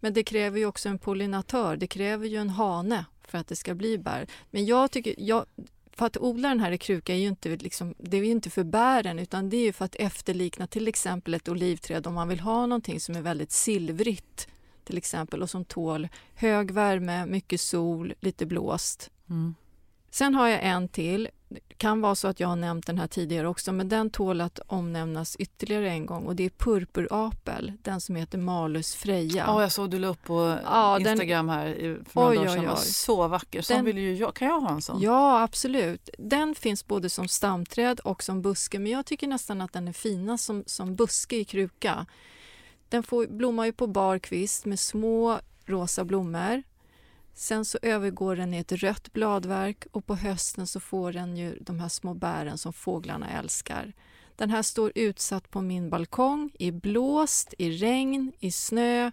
[0.00, 1.76] Men det kräver ju också en pollinatör.
[1.76, 4.26] Det kräver ju en hane för att det ska bli bär.
[4.50, 5.46] Men jag tycker, jag,
[5.96, 8.50] för att odla den här i kruka är ju inte, liksom, det är ju inte
[8.50, 12.28] för bären utan det är ju för att efterlikna till exempel ett olivträd om man
[12.28, 14.48] vill ha någonting som är väldigt silvrigt
[14.84, 19.10] till exempel och som tål hög värme, mycket sol, lite blåst.
[19.30, 19.54] Mm.
[20.14, 21.28] Sen har jag en till.
[21.48, 24.40] Det kan vara så att jag har nämnt den här tidigare också, men den tål
[24.40, 29.44] att omnämnas ytterligare en gång och det är purpurapel, den som heter Malus freja.
[29.46, 32.36] Ja, jag såg du la upp på Ja, den- Instagram här i- för några Oj,
[32.36, 32.60] dagar oj, sedan.
[32.64, 32.84] Den var oj.
[32.86, 33.62] så vacker.
[33.62, 34.34] Sån Den- vill ju jag.
[34.34, 35.00] Kan jag ha en sån?
[35.00, 36.10] Ja, absolut.
[36.18, 39.92] Den finns både som stamträd och som buske, men jag tycker nästan att den är
[39.92, 42.06] finast som, som buske i kruka.
[42.88, 46.62] Den får, blommar ju på bar kvist med små rosa blommor.
[47.34, 51.58] Sen så övergår den i ett rött bladverk och på hösten så får den ju
[51.60, 53.92] de här små bären som fåglarna älskar.
[54.36, 59.10] Den här står utsatt på min balkong i blåst, i regn, i snö.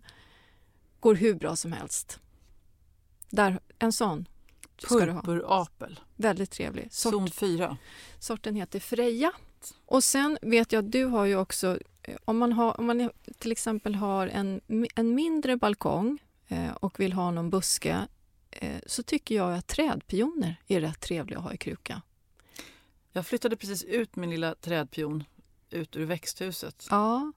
[0.99, 2.19] Går hur bra som helst.
[3.29, 4.25] Där, en sån.
[4.77, 5.21] ska du ha.
[5.21, 6.87] Purpurapel, Väldigt trevlig.
[6.91, 7.77] Sort, zon 4.
[8.19, 9.31] sorten heter Freja.
[9.85, 13.11] Och sen vet jag att du har ju också, eh, om man, har, om man
[13.37, 14.61] till exempel har en,
[14.95, 16.19] en mindre balkong
[16.81, 18.07] och vill ha någon buske
[18.51, 22.01] eh, så tycker jag att trädpioner är rätt trevliga att ha i kruka.
[23.11, 25.23] Jag flyttade precis ut min lilla trädpion
[25.69, 26.87] ut ur växthuset.
[26.89, 27.31] Ja,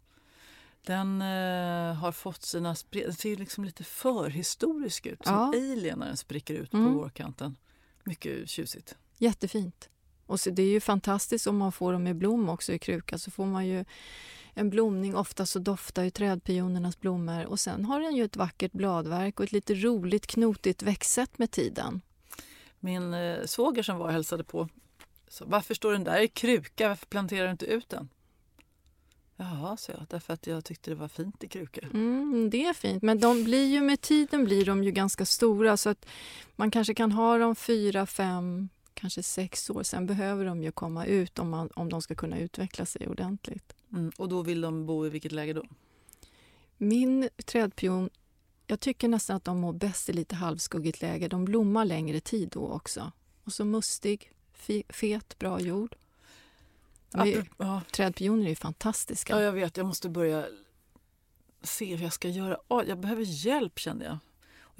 [0.82, 2.76] Den eh, har fått sina...
[2.90, 5.24] Den ser liksom lite förhistorisk ut.
[5.24, 5.48] Som Ja.
[5.48, 6.86] alien när den spricker ut Mm.
[6.86, 7.56] på vårkanten.
[8.04, 8.96] Mycket tjusigt.
[9.18, 9.88] jättefint.
[10.32, 13.18] Och så det är ju fantastiskt om man får dem i blom också i kruka
[13.18, 13.84] så får man ju
[14.54, 15.16] en blomning.
[15.16, 19.44] Ofta så doftar ju trädpionernas blommor och sen har den ju ett vackert bladverk och
[19.44, 22.00] ett lite roligt knotigt växtsätt med tiden.
[22.80, 24.68] Min eh, svåger som var och hälsade på
[25.28, 26.88] sa, varför står den där i kruka?
[26.88, 28.08] Varför planterar du inte ut den?
[29.36, 31.80] Jaha, sa jag, därför att jag tyckte det var fint i kruka.
[31.94, 35.76] Mm, det är fint, men de blir ju med tiden blir de ju ganska stora
[35.76, 36.06] så att
[36.56, 39.82] man kanske kan ha dem fyra, fem, kanske sex år.
[39.82, 43.74] Sen behöver de ju komma ut om, man, om de ska kunna utveckla sig ordentligt.
[43.92, 45.64] Mm, och då vill de bo i vilket läge då?
[46.76, 48.10] Min trädpion,
[48.66, 51.28] jag tycker nästan att de mår bäst i lite halvskuggigt läge.
[51.28, 53.12] De blommar längre tid då också.
[53.44, 55.96] Och så mustig, fe, fet, bra jord.
[57.14, 59.34] Är, ja, trädpioner är fantastiska.
[59.34, 59.76] ja, jag vet.
[59.76, 60.46] Jag måste börja
[61.62, 62.58] se hur jag ska göra.
[62.68, 64.18] Åh, jag behöver hjälp kände jag.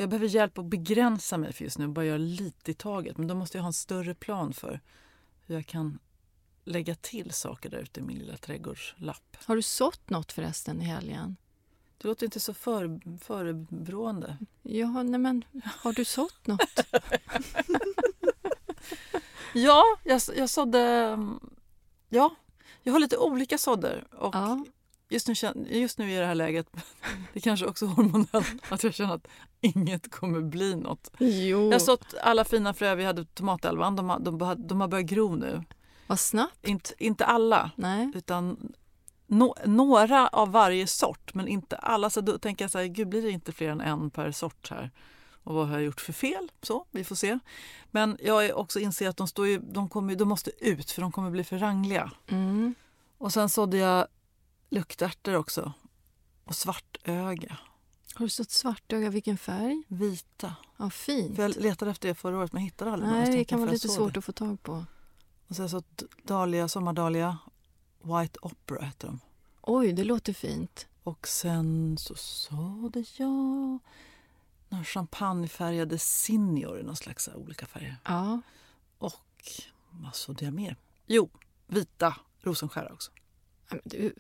[0.03, 1.89] Jag behöver hjälp att begränsa mig för just nu.
[1.89, 3.19] Bara göra lite i taget.
[3.19, 4.81] Men då måste jag ha en större plan för
[5.47, 5.99] hur jag kan
[6.65, 9.37] lägga till saker där ute i min lilla trädgårdslapp.
[9.45, 11.37] Har du sått något förresten i helgen?
[11.99, 14.37] Det låter inte så för, förebrående.
[14.63, 16.81] Ja, nej men har du sått något?
[19.55, 20.81] Ja, jag, jag sådde...
[20.81, 21.41] mm,
[22.09, 22.35] Ja,
[22.83, 24.07] jag har lite olika sådder.
[24.11, 24.65] Och Ja.
[25.13, 25.35] Just, nu,
[25.71, 26.67] just nu i det här läget,
[27.33, 29.27] det kanske också är hormonellt, att jag känner att
[29.61, 31.11] inget kommer bli något.
[31.19, 31.73] Jo.
[31.73, 33.97] Jag sått alla fina frö vi hade på tomatälvan.
[33.97, 35.63] De har, de, de har börjat gro nu.
[36.07, 36.69] Vad snabbt.
[36.69, 38.13] Inte, inte alla, Nej.
[38.15, 38.73] utan
[39.27, 42.11] nå- några av varje sort, men inte alla.
[42.11, 44.71] Så då tänker jag så här, gud blir det inte fler än en per sort
[44.71, 44.91] här?
[45.45, 46.53] Och vad har jag gjort för fel?
[46.63, 47.39] Så, vi får se.
[47.91, 51.03] Men jag är också inser att de, står ju, de, kommer, de måste ut för
[51.03, 52.11] de kommer bli för rangliga.
[52.29, 52.75] Mm.
[53.19, 54.07] Och sen sådde jag
[54.73, 55.73] luktärtor också.
[56.45, 57.59] Och svartöga.
[58.15, 59.11] Har du sått svartöga?
[59.11, 59.83] Vilken färg?
[59.89, 60.55] Vita.
[60.77, 61.37] Ja, fint.
[61.37, 63.89] För jag letade efter det förra året men hittade aldrig Nej, det kan vara lite
[63.89, 64.19] svårt det?
[64.19, 64.85] att få tag på.
[65.49, 65.83] Och sen så
[66.23, 67.39] dahlia, sommardalia,
[68.03, 69.21] White Opera heter de.
[69.61, 70.87] Oj, det låter fint.
[71.03, 73.79] Och sen så sådde jag
[74.69, 77.97] några champagnefärgade senior i någon slags olika färger.
[78.05, 78.41] Ja.
[78.99, 79.53] Och
[79.91, 80.77] vad sådde jag mer?
[81.07, 81.31] Jo,
[81.67, 83.12] vita rosenskära också.
[83.85, 84.15] Du,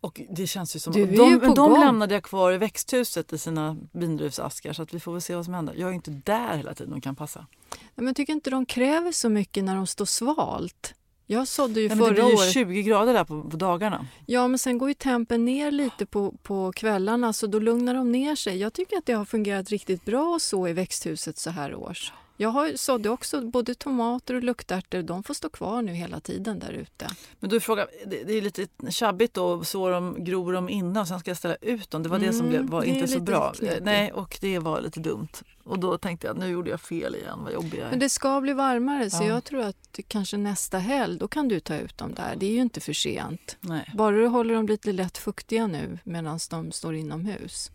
[0.00, 0.92] Och det känns ju som...
[0.92, 1.80] Du är de ju på men de gång.
[1.80, 5.44] lämnade jag kvar i växthuset i sina vindruvsaskar så att vi får väl se vad
[5.44, 5.74] som händer.
[5.74, 7.46] Jag är inte där hela tiden och kan passa.
[7.70, 10.94] Nej, men jag tycker inte de kräver så mycket när de står svalt.
[11.26, 12.52] Jag sådde ju Nej, men det förra blir ju året.
[12.52, 14.06] 20 grader där på, på dagarna.
[14.26, 18.12] Ja, men sen går ju tempen ner lite på, på kvällarna så då lugnar de
[18.12, 18.56] ner sig.
[18.56, 22.12] Jag tycker att det har fungerat riktigt bra så i växthuset så här års.
[22.42, 25.02] Jag har sådde också både tomater och luktärtor.
[25.02, 27.06] De får stå kvar nu hela tiden där ute.
[27.40, 31.08] Men då är frågan, det, är lite tjabbigt då, så de gror de inne och
[31.08, 32.02] sen ska jag ställa ut dem.
[32.02, 33.52] Det var det som Mm, var det inte så bra.
[33.52, 33.84] knepigt.
[33.84, 35.28] Nej, och det var lite dumt.
[35.64, 37.90] Och då tänkte jag, nu gjorde jag fel igen, vad jobbig jag är.
[37.90, 39.28] Men det ska bli varmare så Ja.
[39.28, 42.36] jag tror att kanske nästa helg, då kan du ta ut dem där.
[42.36, 43.56] Det är ju inte för sent.
[43.60, 43.90] Nej.
[43.94, 47.70] Bara du håller dem lite lätt fuktiga nu medan de står inomhus.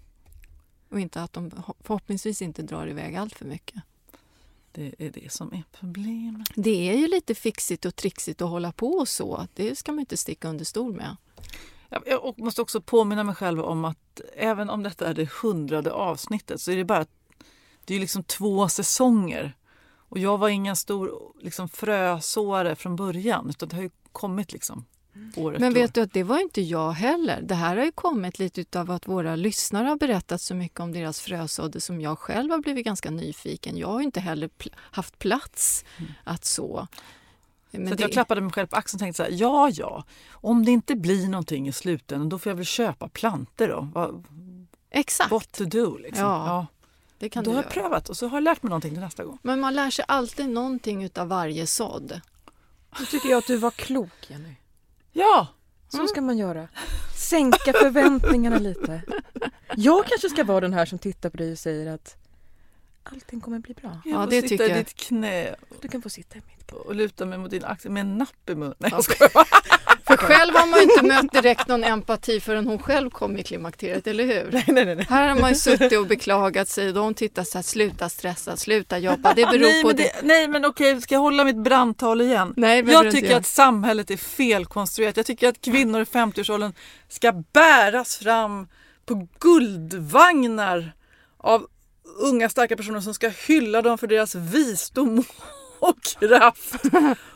[0.89, 1.51] Och inte att de
[1.81, 3.83] förhoppningsvis inte drar iväg allt för mycket.
[4.77, 6.49] Det är det som är problemet.
[6.55, 9.47] Det är ju lite fixigt och trixigt att hålla på och så.
[9.53, 11.17] Det ska man inte sticka under stol med.
[12.05, 16.61] Jag måste också påminna mig själv om att även om detta är det hundrade avsnittet
[16.61, 17.05] så är det bara
[17.85, 19.57] det är liksom två säsonger.
[20.09, 24.85] Och jag var ingen stor liksom, frösåare från början utan det har ju kommit liksom
[25.35, 25.93] år efter Men vet år.
[25.93, 27.41] du att det var inte jag heller.
[27.41, 30.91] Det här har ju kommit lite av att våra lyssnare har berättat så mycket om
[30.91, 33.77] deras frösådde som jag själv har blivit ganska nyfiken.
[33.77, 35.85] Jag har inte heller pl- haft plats
[36.23, 36.87] att så.
[37.71, 40.03] Men Så det- jag klappade mig själv på axeln och tänkte så här, ja ja,
[40.31, 43.89] om det inte blir någonting i slutändan då får jag väl köpa planter då.
[43.93, 44.23] Vad,
[44.89, 46.23] Exakt, what to do liksom.
[46.25, 46.67] Ja,
[47.19, 47.71] det kan Då du har göra.
[47.75, 49.37] jag prövat och så har jag lärt mig någonting till nästa gång.
[49.41, 52.21] Men man lär sig alltid någonting av varje sådd.
[52.99, 54.53] Nu tycker jag att du var klok, Jenny.
[55.17, 55.47] Ja,
[55.89, 56.67] Så ska man göra.
[57.15, 59.01] Sänka förväntningarna lite.
[59.75, 62.15] Jag kanske ska vara den här som tittar på dig och säger att
[63.03, 64.01] allting kommer bli bra.
[64.05, 64.77] jag Ja, det sitta tycker i jag.
[64.79, 66.77] ditt knä Du kan få sitta i mitt knä.
[66.79, 68.75] och luta mig mot din axel med en napp i munnen.
[68.77, 68.97] Nej, Ja.
[68.97, 69.31] jag skojar
[70.17, 74.07] själv har man ju inte mött direkt någon empati förrän hon själv kom i klimakteriet,
[74.07, 74.49] eller hur?
[74.51, 75.05] Nej, nej, nej.
[75.09, 78.57] Här har man ju suttit och beklagat sig och hon tittat så här, sluta stressa,
[78.57, 80.03] sluta jobba, det beror nej, på men det.
[80.03, 82.53] det, nej men okej, ska jag hålla mitt brandtal igen?
[82.57, 85.17] Nej, jag tycker att samhället är felkonstruerat.
[85.17, 86.73] Jag tycker att kvinnor i 50-årsåldern
[87.09, 88.67] ska bäras fram
[89.05, 90.93] på guldvagnar
[91.37, 91.67] av
[92.19, 95.23] unga starka personer som ska hylla dem för deras visdom
[95.79, 96.81] och kraft.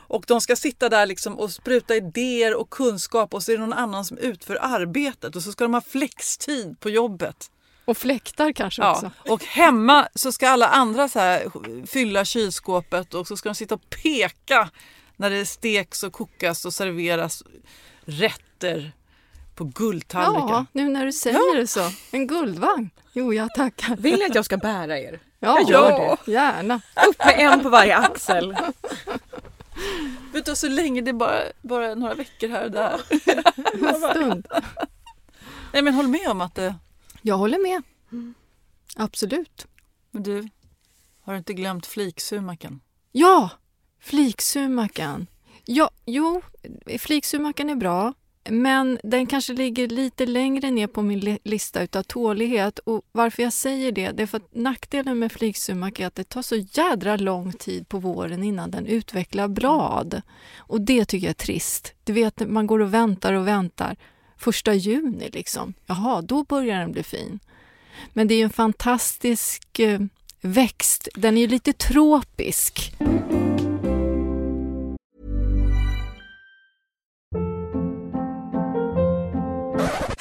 [0.07, 3.61] Och de ska sitta där liksom och spruta idéer och kunskap och så är det
[3.61, 7.51] någon annan som utför arbetet och så ska de ha flextid på jobbet.
[7.85, 9.11] Och fläktar kanske Ja, också.
[9.29, 11.51] och hemma så ska alla andra så här
[11.87, 14.69] fylla kylskåpet och så ska de sitta och peka
[15.17, 17.43] när det steks och kokas och serveras
[18.05, 18.91] rätter
[19.61, 20.47] på guldtallrikar.
[20.49, 21.91] Ja, nu när du säger det så.
[22.11, 22.89] En guldvagn.
[23.13, 23.95] Jo, jag tackar.
[23.95, 25.19] Vill ni att jag ska bära er?
[25.39, 25.89] Ja, jag gör
[26.25, 26.31] det.
[26.31, 26.81] Gärna.
[27.09, 28.51] Upp med en på varje axel.
[30.33, 33.01] Vet du, så länge det är bara, bara några veckor här och där.
[33.73, 34.47] En stund.
[35.73, 36.75] Nej men håll med om att det...
[37.21, 37.83] Jag håller med.
[38.95, 39.67] Absolut.
[40.11, 40.49] Men du,
[41.23, 42.79] har du inte glömt fliksumaken?
[43.11, 43.49] Ja,
[43.99, 45.27] fliksumakan.
[45.65, 46.41] Ja, jo,
[46.99, 48.13] fliksumakan är bra.
[48.49, 52.79] Men den kanske ligger lite längre ner på min lista utav tålighet.
[52.79, 56.23] Och varför jag säger det, det är för att nackdelen med flygsumak är att det
[56.23, 60.21] tar så jädra lång tid på våren innan den utvecklar blad.
[60.57, 61.93] Och det tycker jag är trist.
[62.03, 63.97] Du vet, man går och väntar och väntar.
[64.37, 67.39] Första juni liksom, jaha, då börjar den bli fin.
[68.13, 69.99] Men det är ju en fantastisk eh,
[70.41, 71.07] växt.
[71.15, 72.93] Den är ju lite tropisk.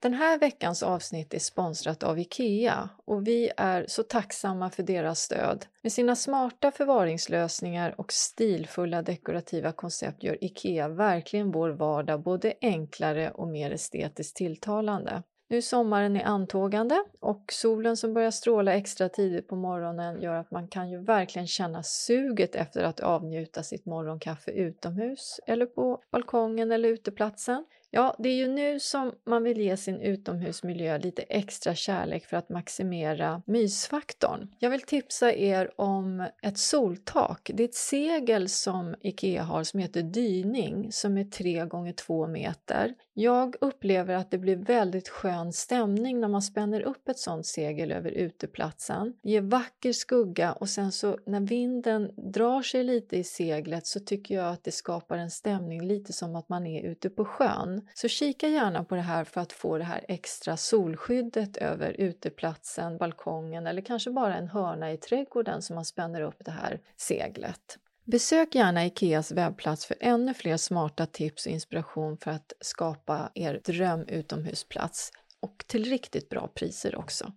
[0.00, 5.20] Den här veckans avsnitt är sponsrat av IKEA och vi är så tacksamma för deras
[5.20, 5.66] stöd.
[5.82, 13.30] Med sina smarta förvaringslösningar och stilfulla dekorativa koncept gör IKEA verkligen vår vardag både enklare
[13.30, 15.22] och mer estetiskt tilltalande.
[15.50, 20.34] Nu är sommaren i antågande och solen som börjar stråla extra tidigt på morgonen gör
[20.34, 26.02] att man kan ju verkligen känna suget efter att avnjuta sitt morgonkaffe utomhus eller på
[26.10, 27.64] balkongen eller uteplatsen.
[27.90, 32.36] Ja, det är ju nu som man vill ge sin utomhusmiljö lite extra kärlek för
[32.36, 34.54] att maximera mysfaktorn.
[34.58, 37.50] Jag vill tipsa er om ett soltak.
[37.54, 42.26] Det är ett segel som IKEA har som heter Dyning som är 3 gånger 2
[42.26, 42.94] meter.
[43.14, 47.92] Jag upplever att det blir väldigt skön stämning när man spänner upp ett sånt segel
[47.92, 49.14] över uteplatsen.
[49.22, 54.00] Det ger vacker skugga och sen så när vinden drar sig lite i seglet så
[54.00, 57.77] tycker jag att det skapar en stämning lite som att man är ute på sjön.
[57.94, 62.98] Så kika gärna på det här för att få det här extra solskyddet över uteplatsen,
[62.98, 67.78] balkongen eller kanske bara en hörna i trädgården som man spänner upp det här seglet.
[68.04, 73.60] Besök gärna Ikeas webbplats för ännu fler smarta tips och inspiration för att skapa er
[73.64, 77.32] dröm utomhusplats och till riktigt bra priser också.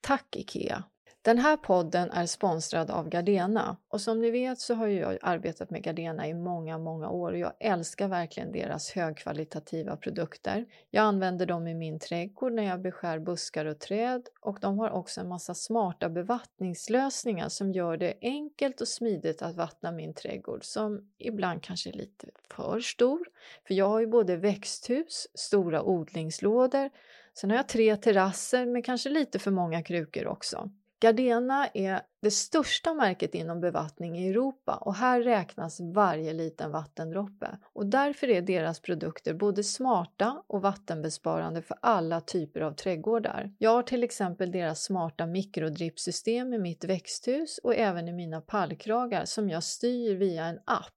[0.00, 0.84] Tack Ikea!
[1.28, 5.70] Den här podden är sponsrad av Gardena och som ni vet så har jag arbetat
[5.70, 10.66] med Gardena i många, många år och jag älskar verkligen deras högkvalitativa produkter.
[10.90, 14.90] Jag använder dem i min trädgård när jag beskär buskar och träd och de har
[14.90, 20.64] också en massa smarta bevattningslösningar som gör det enkelt och smidigt att vattna min trädgård
[20.64, 23.20] som ibland kanske är lite för stor.
[23.66, 26.90] För jag har ju både växthus, stora odlingslådor,
[27.34, 30.70] sen har jag tre terrasser med kanske lite för många krukor också.
[31.00, 37.58] Gardena är det största märket inom bevattning i Europa och här räknas varje liten vattendroppe.
[37.72, 43.52] Och därför är deras produkter både smarta och vattenbesparande för alla typer av trädgårdar.
[43.58, 49.24] Jag har till exempel deras smarta mikrodrippsystem i mitt växthus och även i mina pallkragar
[49.24, 50.94] som jag styr via en app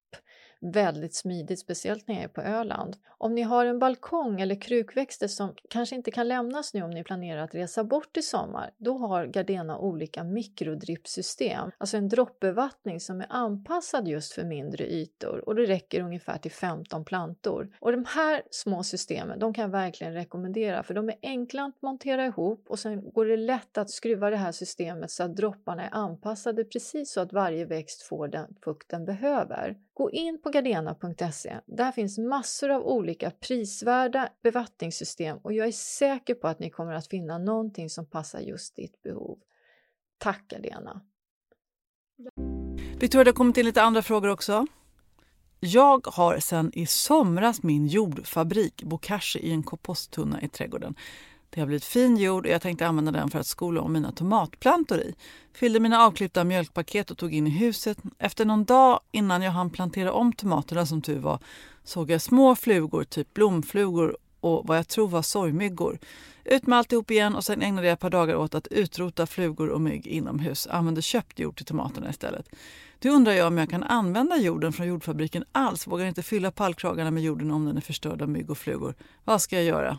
[0.62, 2.98] väldigt smidigt, speciellt när jag är på Öland.
[3.18, 7.04] Om ni har en balkong eller krukväxter som kanske inte kan lämnas nu om ni
[7.04, 13.22] planerar att resa bort i sommar, då har Gardena olika mikrodrippsystem, alltså en droppbevattning som
[13.22, 17.70] är anpassad just för mindre ytor och det räcker ungefär till 15 plantor.
[17.80, 21.82] Och de här små systemen, de kan jag verkligen rekommendera för de är enkla att
[21.82, 25.84] montera ihop och sen går det lätt att skruva det här systemet så att dropparna
[25.84, 29.78] är anpassade precis så att varje växt får den fukt den behöver.
[29.94, 31.60] Gå in på gardena.se.
[31.66, 36.94] Där finns massor av olika prisvärda bevattningssystem och jag är säker på att ni kommer
[36.94, 39.40] att finna någonting som passar just ditt behov.
[40.18, 41.02] Tack Gardena!
[43.00, 44.68] Victoria, det har kommit in lite andra frågor också.
[45.60, 50.96] Jag har sedan i somras min jordfabrik Bokashi i en komposttunna i trädgården.
[51.54, 54.12] Det har blivit fin jord och jag tänkte använda den för att skola om mina
[54.12, 55.16] tomatplantor i.
[55.54, 57.98] Fyllde mina avklippta mjölkpaket och tog in i huset.
[58.18, 61.40] Efter någon dag innan jag hann plantera om tomaterna som tur var
[61.84, 66.00] såg jag små flugor, typ blomflugor och vad jag tror var sorgmyggor.
[66.44, 69.70] Ut med alltihop igen och sen ägnade jag ett par dagar åt att utrota flugor
[69.70, 70.68] och mygg inomhus.
[70.68, 72.50] Använde köpt jord till tomaterna istället.
[73.02, 75.88] Nu undrar jag om jag kan använda jorden från jordfabriken alls.
[75.88, 78.96] Vågar inte fylla pallkragarna med jorden om den är förstörd av mygg och flugor.
[79.24, 79.98] Vad ska jag göra?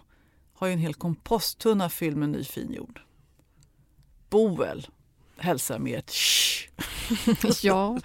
[0.63, 3.01] Har ju en hel komposttunna fylld med ny fin jord.
[4.31, 4.87] Boel
[5.37, 6.69] hälsar med ett shh.
[7.63, 7.99] ja,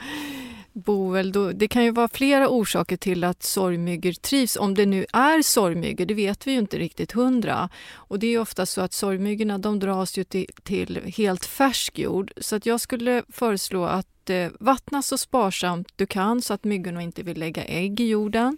[0.73, 4.55] Boel, då, det kan ju vara flera orsaker till att sorgmyggor trivs.
[4.55, 7.69] Om det nu är sorgmyggor, det vet vi ju inte riktigt hundra.
[7.93, 12.31] Och det är ofta så att sorgmyggorna de dras ju till, till helt färsk jord.
[12.37, 17.01] Så att jag skulle föreslå att eh, vattna så sparsamt du kan så att myggorna
[17.01, 18.57] inte vill lägga ägg i jorden.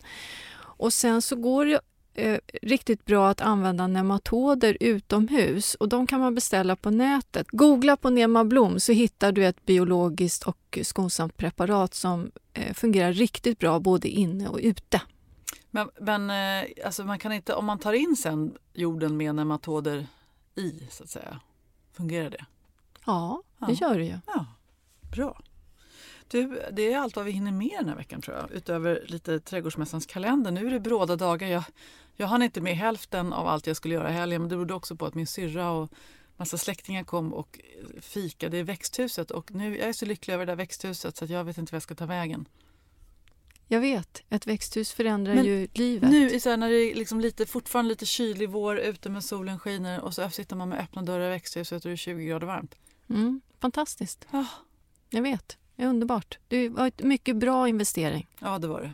[0.57, 1.79] Och sen så går det
[2.19, 7.47] eh, riktigt bra att använda nematoder utomhus och de kan man beställa på nätet.
[7.49, 13.59] Googla på Nemablom så hittar du ett biologiskt och skonsamt preparat som eh, fungerar riktigt
[13.59, 15.01] bra både inne och ute.
[15.71, 20.07] Men, men eh, alltså man kan inte, om man tar in sen jorden med nematoder
[20.55, 21.39] i, så att säga,
[21.93, 22.45] fungerar det?
[23.05, 23.87] Ja, det ja.
[23.87, 24.19] gör det ju.
[24.25, 24.45] Ja,
[25.11, 25.41] bra.
[26.27, 28.51] Du, det är allt vad vi hinner med den här veckan tror jag.
[28.51, 30.51] Utöver lite Trädgårdsmässans kalender.
[30.51, 31.47] Nu är det bråda dagar.
[31.47, 31.63] Jag,
[32.19, 34.41] jag hann inte med hälften av allt jag skulle göra i helgen.
[34.41, 35.89] Men det berodde också på att min syrra och
[36.37, 37.59] massa släktingar kom och
[38.01, 39.31] fikade i växthuset.
[39.31, 41.75] Och nu, jag är så lycklig över det där växthuset så jag vet inte vad
[41.75, 42.47] jag ska ta vägen.
[43.71, 46.09] Jag vet, ett växthus förändrar Men ju livet.
[46.09, 49.59] Nu så här, när det är liksom lite, fortfarande lite kylig vår ute med solen
[49.59, 52.47] skiner och så sitter man med öppna dörrar i växthuset och det är 20 grader
[52.47, 52.75] varmt.
[53.09, 54.27] Mm, fantastiskt.
[54.31, 54.49] Oh.
[55.09, 55.57] Jag vet.
[55.75, 56.37] Det är underbart.
[56.47, 58.27] Det var en mycket bra investering.
[58.39, 58.93] Ja, det var det.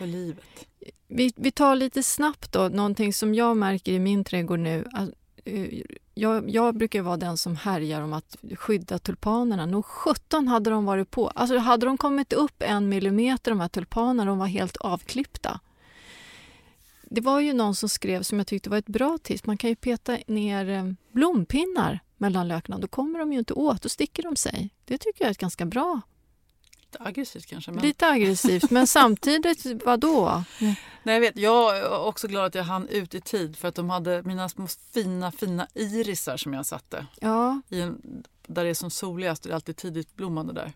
[0.00, 0.66] För livet.
[1.08, 4.84] Vi, vi tar lite snabbt då, någonting som jag märker i min trädgård nu.
[5.44, 5.82] Eh,
[6.14, 9.66] jag, jag brukar vara den som härjar om att skydda tulpanerna.
[9.66, 11.28] Nog 17 hade de varit på.
[11.28, 15.60] Alltså hade de kommit upp en millimeter, de här tulpanerna, de var helt avklippta.
[17.02, 19.70] Det var ju någon som skrev, som jag tyckte var ett bra tips, man kan
[19.70, 22.78] ju peta ner eh, blompinnar mellan lökarna.
[22.78, 24.70] Då kommer de ju inte åt, då sticker de sig.
[24.84, 26.00] Det tycker jag är ett ganska bra
[26.92, 27.70] Lite aggressivt kanske.
[27.72, 27.82] Men...
[27.82, 30.44] Lite aggressivt, men samtidigt, vad då?
[31.02, 31.36] Nej, jag vet.
[31.36, 34.48] Jag är också glad att jag hann ut i tid för att de hade mina
[34.48, 37.06] små fina, fina irisar som jag satte.
[37.20, 37.60] Ja.
[37.68, 40.72] En, där det är som soligast, det är alltid tidigt blommande där.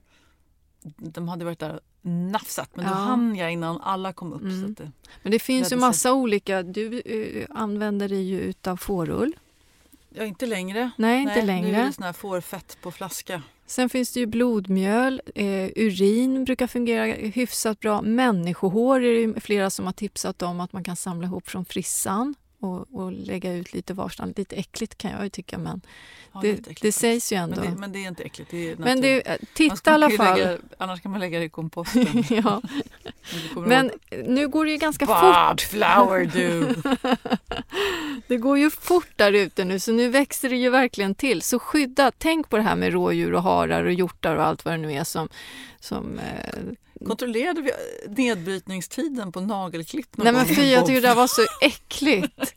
[0.97, 2.91] De hade varit där nafsat, men ja.
[2.91, 4.43] då hann jag innan alla kom upp.
[4.43, 4.75] Mm.
[4.75, 4.91] Det,
[5.23, 6.12] men det finns ju massa sig.
[6.12, 9.37] olika, du uh, använder dig ju utav fårull.
[10.09, 10.91] Ja, inte längre.
[10.97, 11.73] Nej, inte Nej, längre.
[11.73, 13.43] Nu är det sån här fårfett på flaska.
[13.67, 18.03] Sen finns det ju blodmjöl, eh, urin brukar fungera hyfsat bra.
[18.03, 22.35] Människohår är det flera som har tipsat om att man kan samla ihop från frissan
[22.65, 24.39] och, och lägga ut lite varstans.
[24.39, 25.81] Lite äckligt kan jag ju tycka men
[26.33, 27.61] ja, det, det sägs ju ändå.
[27.61, 28.51] Men det, men det är inte äckligt.
[28.51, 30.39] Det är men det, eh, titta i alla fall.
[30.39, 32.25] Lägga, annars kan man lägga det i komposten.
[32.31, 32.62] ja.
[33.57, 33.91] Men
[34.27, 35.71] nu går det ju ganska Bad fort.
[35.71, 36.75] flower du!
[38.27, 41.43] det går ju fort där ute nu så nu växer det ju verkligen till.
[41.43, 44.75] Så skydda, tänk på det här med rådjur och harar och hjortar och allt vad
[44.75, 45.29] det nu är som,
[45.81, 46.59] som eh,
[47.07, 47.72] Kontrollerade vi
[48.09, 50.16] nedbrytningstiden på nagelklipp?
[50.16, 52.55] Nej men fy, jag tycker det där var så äckligt.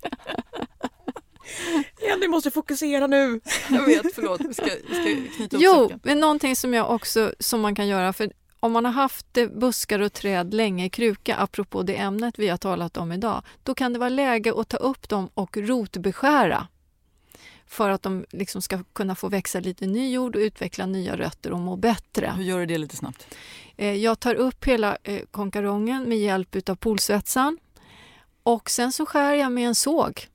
[2.01, 3.41] Jenny måste fokusera nu.
[3.69, 4.41] Jag vet, förlåt.
[4.41, 8.13] Vi ska, vi ska knyta Jo, men någonting som jag också som man kan göra
[8.13, 12.47] för om man har haft buskar och träd länge i kruka, apropå det ämnet vi
[12.47, 16.67] har talat om idag, då kan det vara läge att ta upp dem och rotbeskära
[17.68, 21.51] för att de liksom ska kunna få växa lite ny jord och utveckla nya rötter
[21.51, 22.34] och må bättre.
[22.38, 23.36] Hur gör du det lite snabbt?
[23.78, 27.57] Eh, jag tar upp hela eh, konkarongen med hjälp av polsvetsan
[28.43, 30.28] och sen så skär jag med en såg,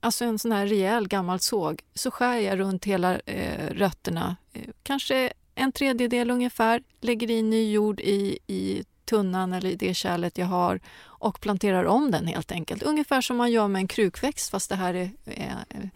[0.00, 4.36] alltså en sån här rejäl gammal såg, så skär jag runt hela eh, rötterna,
[4.82, 10.38] kanske en tredjedel ungefär, lägger i ny jord i, i tunnan eller i det kärlet
[10.38, 12.82] jag har och planterar om den helt enkelt.
[12.82, 15.90] Ungefär som man gör med en krukväxt fast det här är, är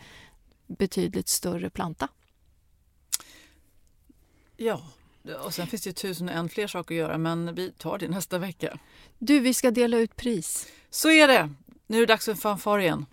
[0.67, 2.09] betydligt större planta.
[4.57, 4.83] Ja,
[5.45, 7.99] och sen finns det ju tusen och en fler saker att göra men vi tar
[7.99, 8.79] det nästa vecka.
[9.19, 10.69] Du, vi ska dela ut pris.
[10.91, 11.51] Så är det.
[11.87, 13.07] Nu är det dags för en fanfar igen.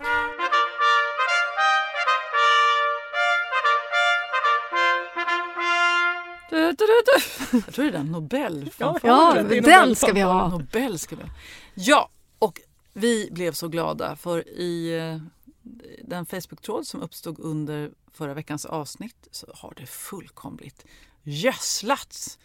[6.49, 7.57] Du, du, du, du.
[7.65, 9.49] Jag tror det är den Nobelfanfaren.
[9.51, 10.49] Ja, den ska vi ha.
[10.49, 11.29] Nobel ska vi ha.
[11.73, 12.59] Ja, och
[12.93, 15.17] vi blev så glada för i eh,
[16.03, 20.85] den Facebook-tråd som uppstod under förra veckans avsnitt så har det fullkomligt
[21.23, 22.39] gödslats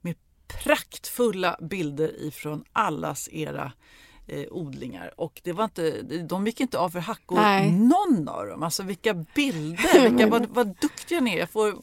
[0.00, 0.16] med
[0.46, 3.72] praktfulla bilder ifrån allas era
[4.26, 5.20] eh, odlingar.
[5.20, 7.70] Och det var inte, de gick inte av för hackor, Nej.
[7.70, 8.62] någon av dem.
[8.62, 11.38] Alltså vilka bilder, vilka, vad, vad duktiga ni är.
[11.38, 11.74] Jag får,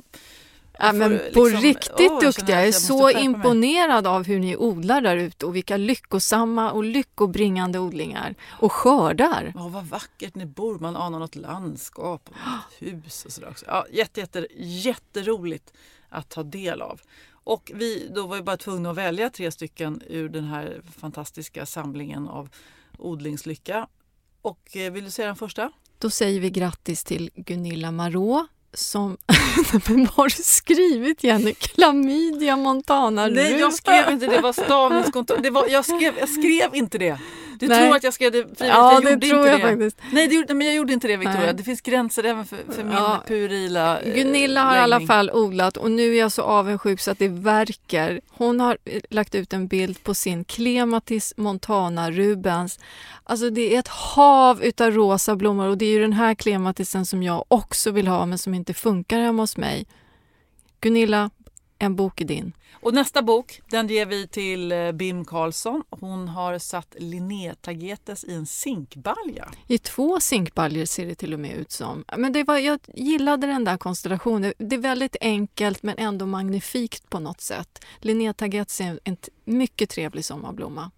[0.80, 2.55] Ja, men på liksom- riktigt åh, duktiga.
[2.55, 6.84] Jag är jag så imponerad av hur ni odlar där ute och vilka lyckosamma och
[6.84, 9.53] lyckobringande odlingar och skördar.
[9.55, 10.80] Ja, vad vackert ni bor.
[10.80, 13.65] Man anar något landskap och ett hus och sådär också.
[13.67, 15.73] Ja, jätte, jätte, jätteroligt
[16.09, 17.01] att ta del av.
[17.32, 21.65] Och vi då var ju bara tvungna att välja tre stycken ur den här fantastiska
[21.65, 22.49] samlingen av
[22.97, 23.88] odlingslycka.
[24.41, 25.71] Och eh, vill du säga den första?
[25.97, 29.17] Då säger vi grattis till Gunilla Marå som...
[29.88, 31.53] Men vad har du skrivit Jenny?
[31.53, 34.41] Klamydia montana Nej, jag skrev inte det.
[34.41, 35.41] Var stavningskontroll.
[35.41, 37.20] Det var, jag, skrev, jag skrev inte det.
[37.60, 37.80] Du Nej.
[37.88, 38.60] tror att jag skrev det frivilligt.
[38.60, 39.68] Ja, jag det gjorde tror inte jag det.
[39.68, 39.97] faktiskt.
[40.12, 41.41] Nej, det men jag gjorde inte det Victoria.
[41.41, 41.53] Nej.
[41.53, 43.24] Det finns gränser även för, för min Ja.
[43.28, 47.12] puerila eh, Gunilla har i alla fall odlat och nu är jag så avundsjuk så
[47.12, 48.22] att det verkar.
[48.30, 52.80] Hon har eh, lagt ut en bild på sin Clematis montana Rubens.
[53.24, 57.05] Alltså det är ett hav utav rosa blommor och det är ju den här Clematisen
[57.05, 59.86] som jag också vill ha men som inte funkar hemma hos mig.
[60.82, 61.30] Gunilla,
[61.80, 62.53] en bok är din.
[62.82, 65.84] Och nästa bok den ger vi till eh, Bim Karlsson.
[65.89, 69.51] Hon har satt Linnétagetes i en zinkbalja.
[69.67, 72.05] I två zinkbaljor ser det till och med ut som.
[72.17, 74.53] Men det var, jag gillade den där konstellationen.
[74.57, 77.86] Det är väldigt enkelt men ändå magnifikt på något sätt.
[77.99, 80.91] Linné Tagetes är en mycket trevlig sommarblomma.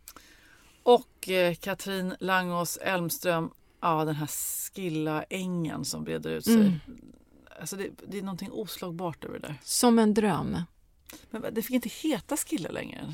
[0.84, 3.50] Och eh, Katrin Langås Elmström,
[3.82, 6.54] ja den här skilla ängen som breder ut sig.
[6.54, 6.80] Mm.
[7.60, 9.56] Alltså det, det är någonting oslagbart över det där.
[9.64, 10.58] Som en dröm.
[11.30, 13.14] Men det fick inte heta skilla längre.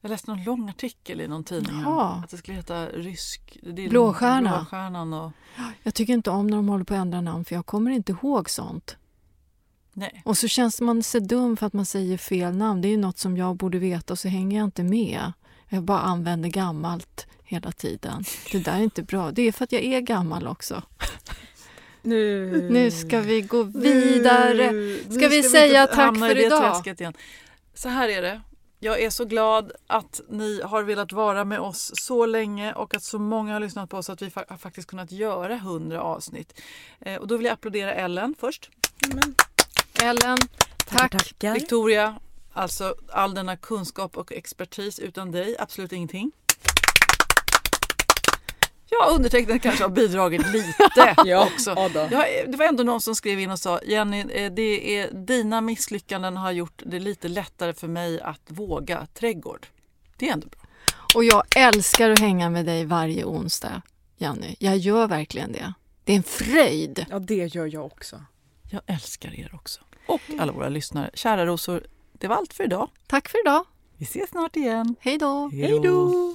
[0.00, 2.22] Jag läste någon lång artikel i någon tidning Jaha.
[2.24, 3.58] att det skulle heta rysk...
[3.62, 4.56] Det är Blåstjärna.
[4.58, 5.32] Blåstjärnan och...
[5.82, 8.12] Jag tycker inte om när de håller på att ändra namn för jag kommer inte
[8.12, 8.96] ihåg sånt.
[9.92, 10.22] Nej.
[10.24, 12.80] Och så känns man sig dum för att man säger fel namn.
[12.80, 15.32] Det är ju något som jag borde veta och så hänger jag inte med.
[15.68, 18.24] Jag bara använder gammalt hela tiden.
[18.52, 19.30] Det där är inte bra.
[19.30, 20.82] Det är för att jag är gammal också.
[22.02, 24.72] Nu, Nu ska vi gå vidare.
[24.72, 26.86] Nu- Ska nu vi inte säga tack för det idag?
[26.86, 27.14] Igen.
[27.74, 28.40] Så här är det.
[28.82, 33.02] Jag är så glad att ni har velat vara med oss så länge och att
[33.02, 36.60] så många har lyssnat på oss att vi fa- har faktiskt kunnat göra 100 avsnitt.
[37.00, 38.70] Eh, och då vill jag applådera Ellen först.
[40.02, 40.38] Ellen,
[40.86, 41.10] tack.
[41.12, 41.54] Tackar.
[41.54, 42.16] Victoria,
[42.52, 46.32] alltså all denna kunskap och expertis utan dig, absolut ingenting.
[48.90, 51.70] Ja, undertecknad kanske har bidragit lite Ja, också.
[52.10, 55.60] Ja, det var ändå någon som skrev in och sa Jenny, eh, det är, dina
[55.60, 59.66] misslyckanden har gjort det lite lättare för mig att våga trädgård.
[60.16, 60.60] Det är ändå bra.
[61.14, 63.82] Och jag älskar att hänga med dig varje onsdag,
[64.16, 64.56] Jenny.
[64.58, 65.72] Jag gör verkligen det.
[66.04, 67.06] Det är en fröjd.
[67.10, 68.24] Ja, det gör jag också.
[68.70, 69.80] Jag älskar er också.
[70.06, 71.10] Och alla våra lyssnare.
[71.14, 72.88] Kära rosor, det var allt för idag.
[73.06, 73.64] Tack för idag.
[73.96, 74.96] Vi ses snart igen.
[75.00, 75.50] Hej då.
[75.52, 76.34] Hej då!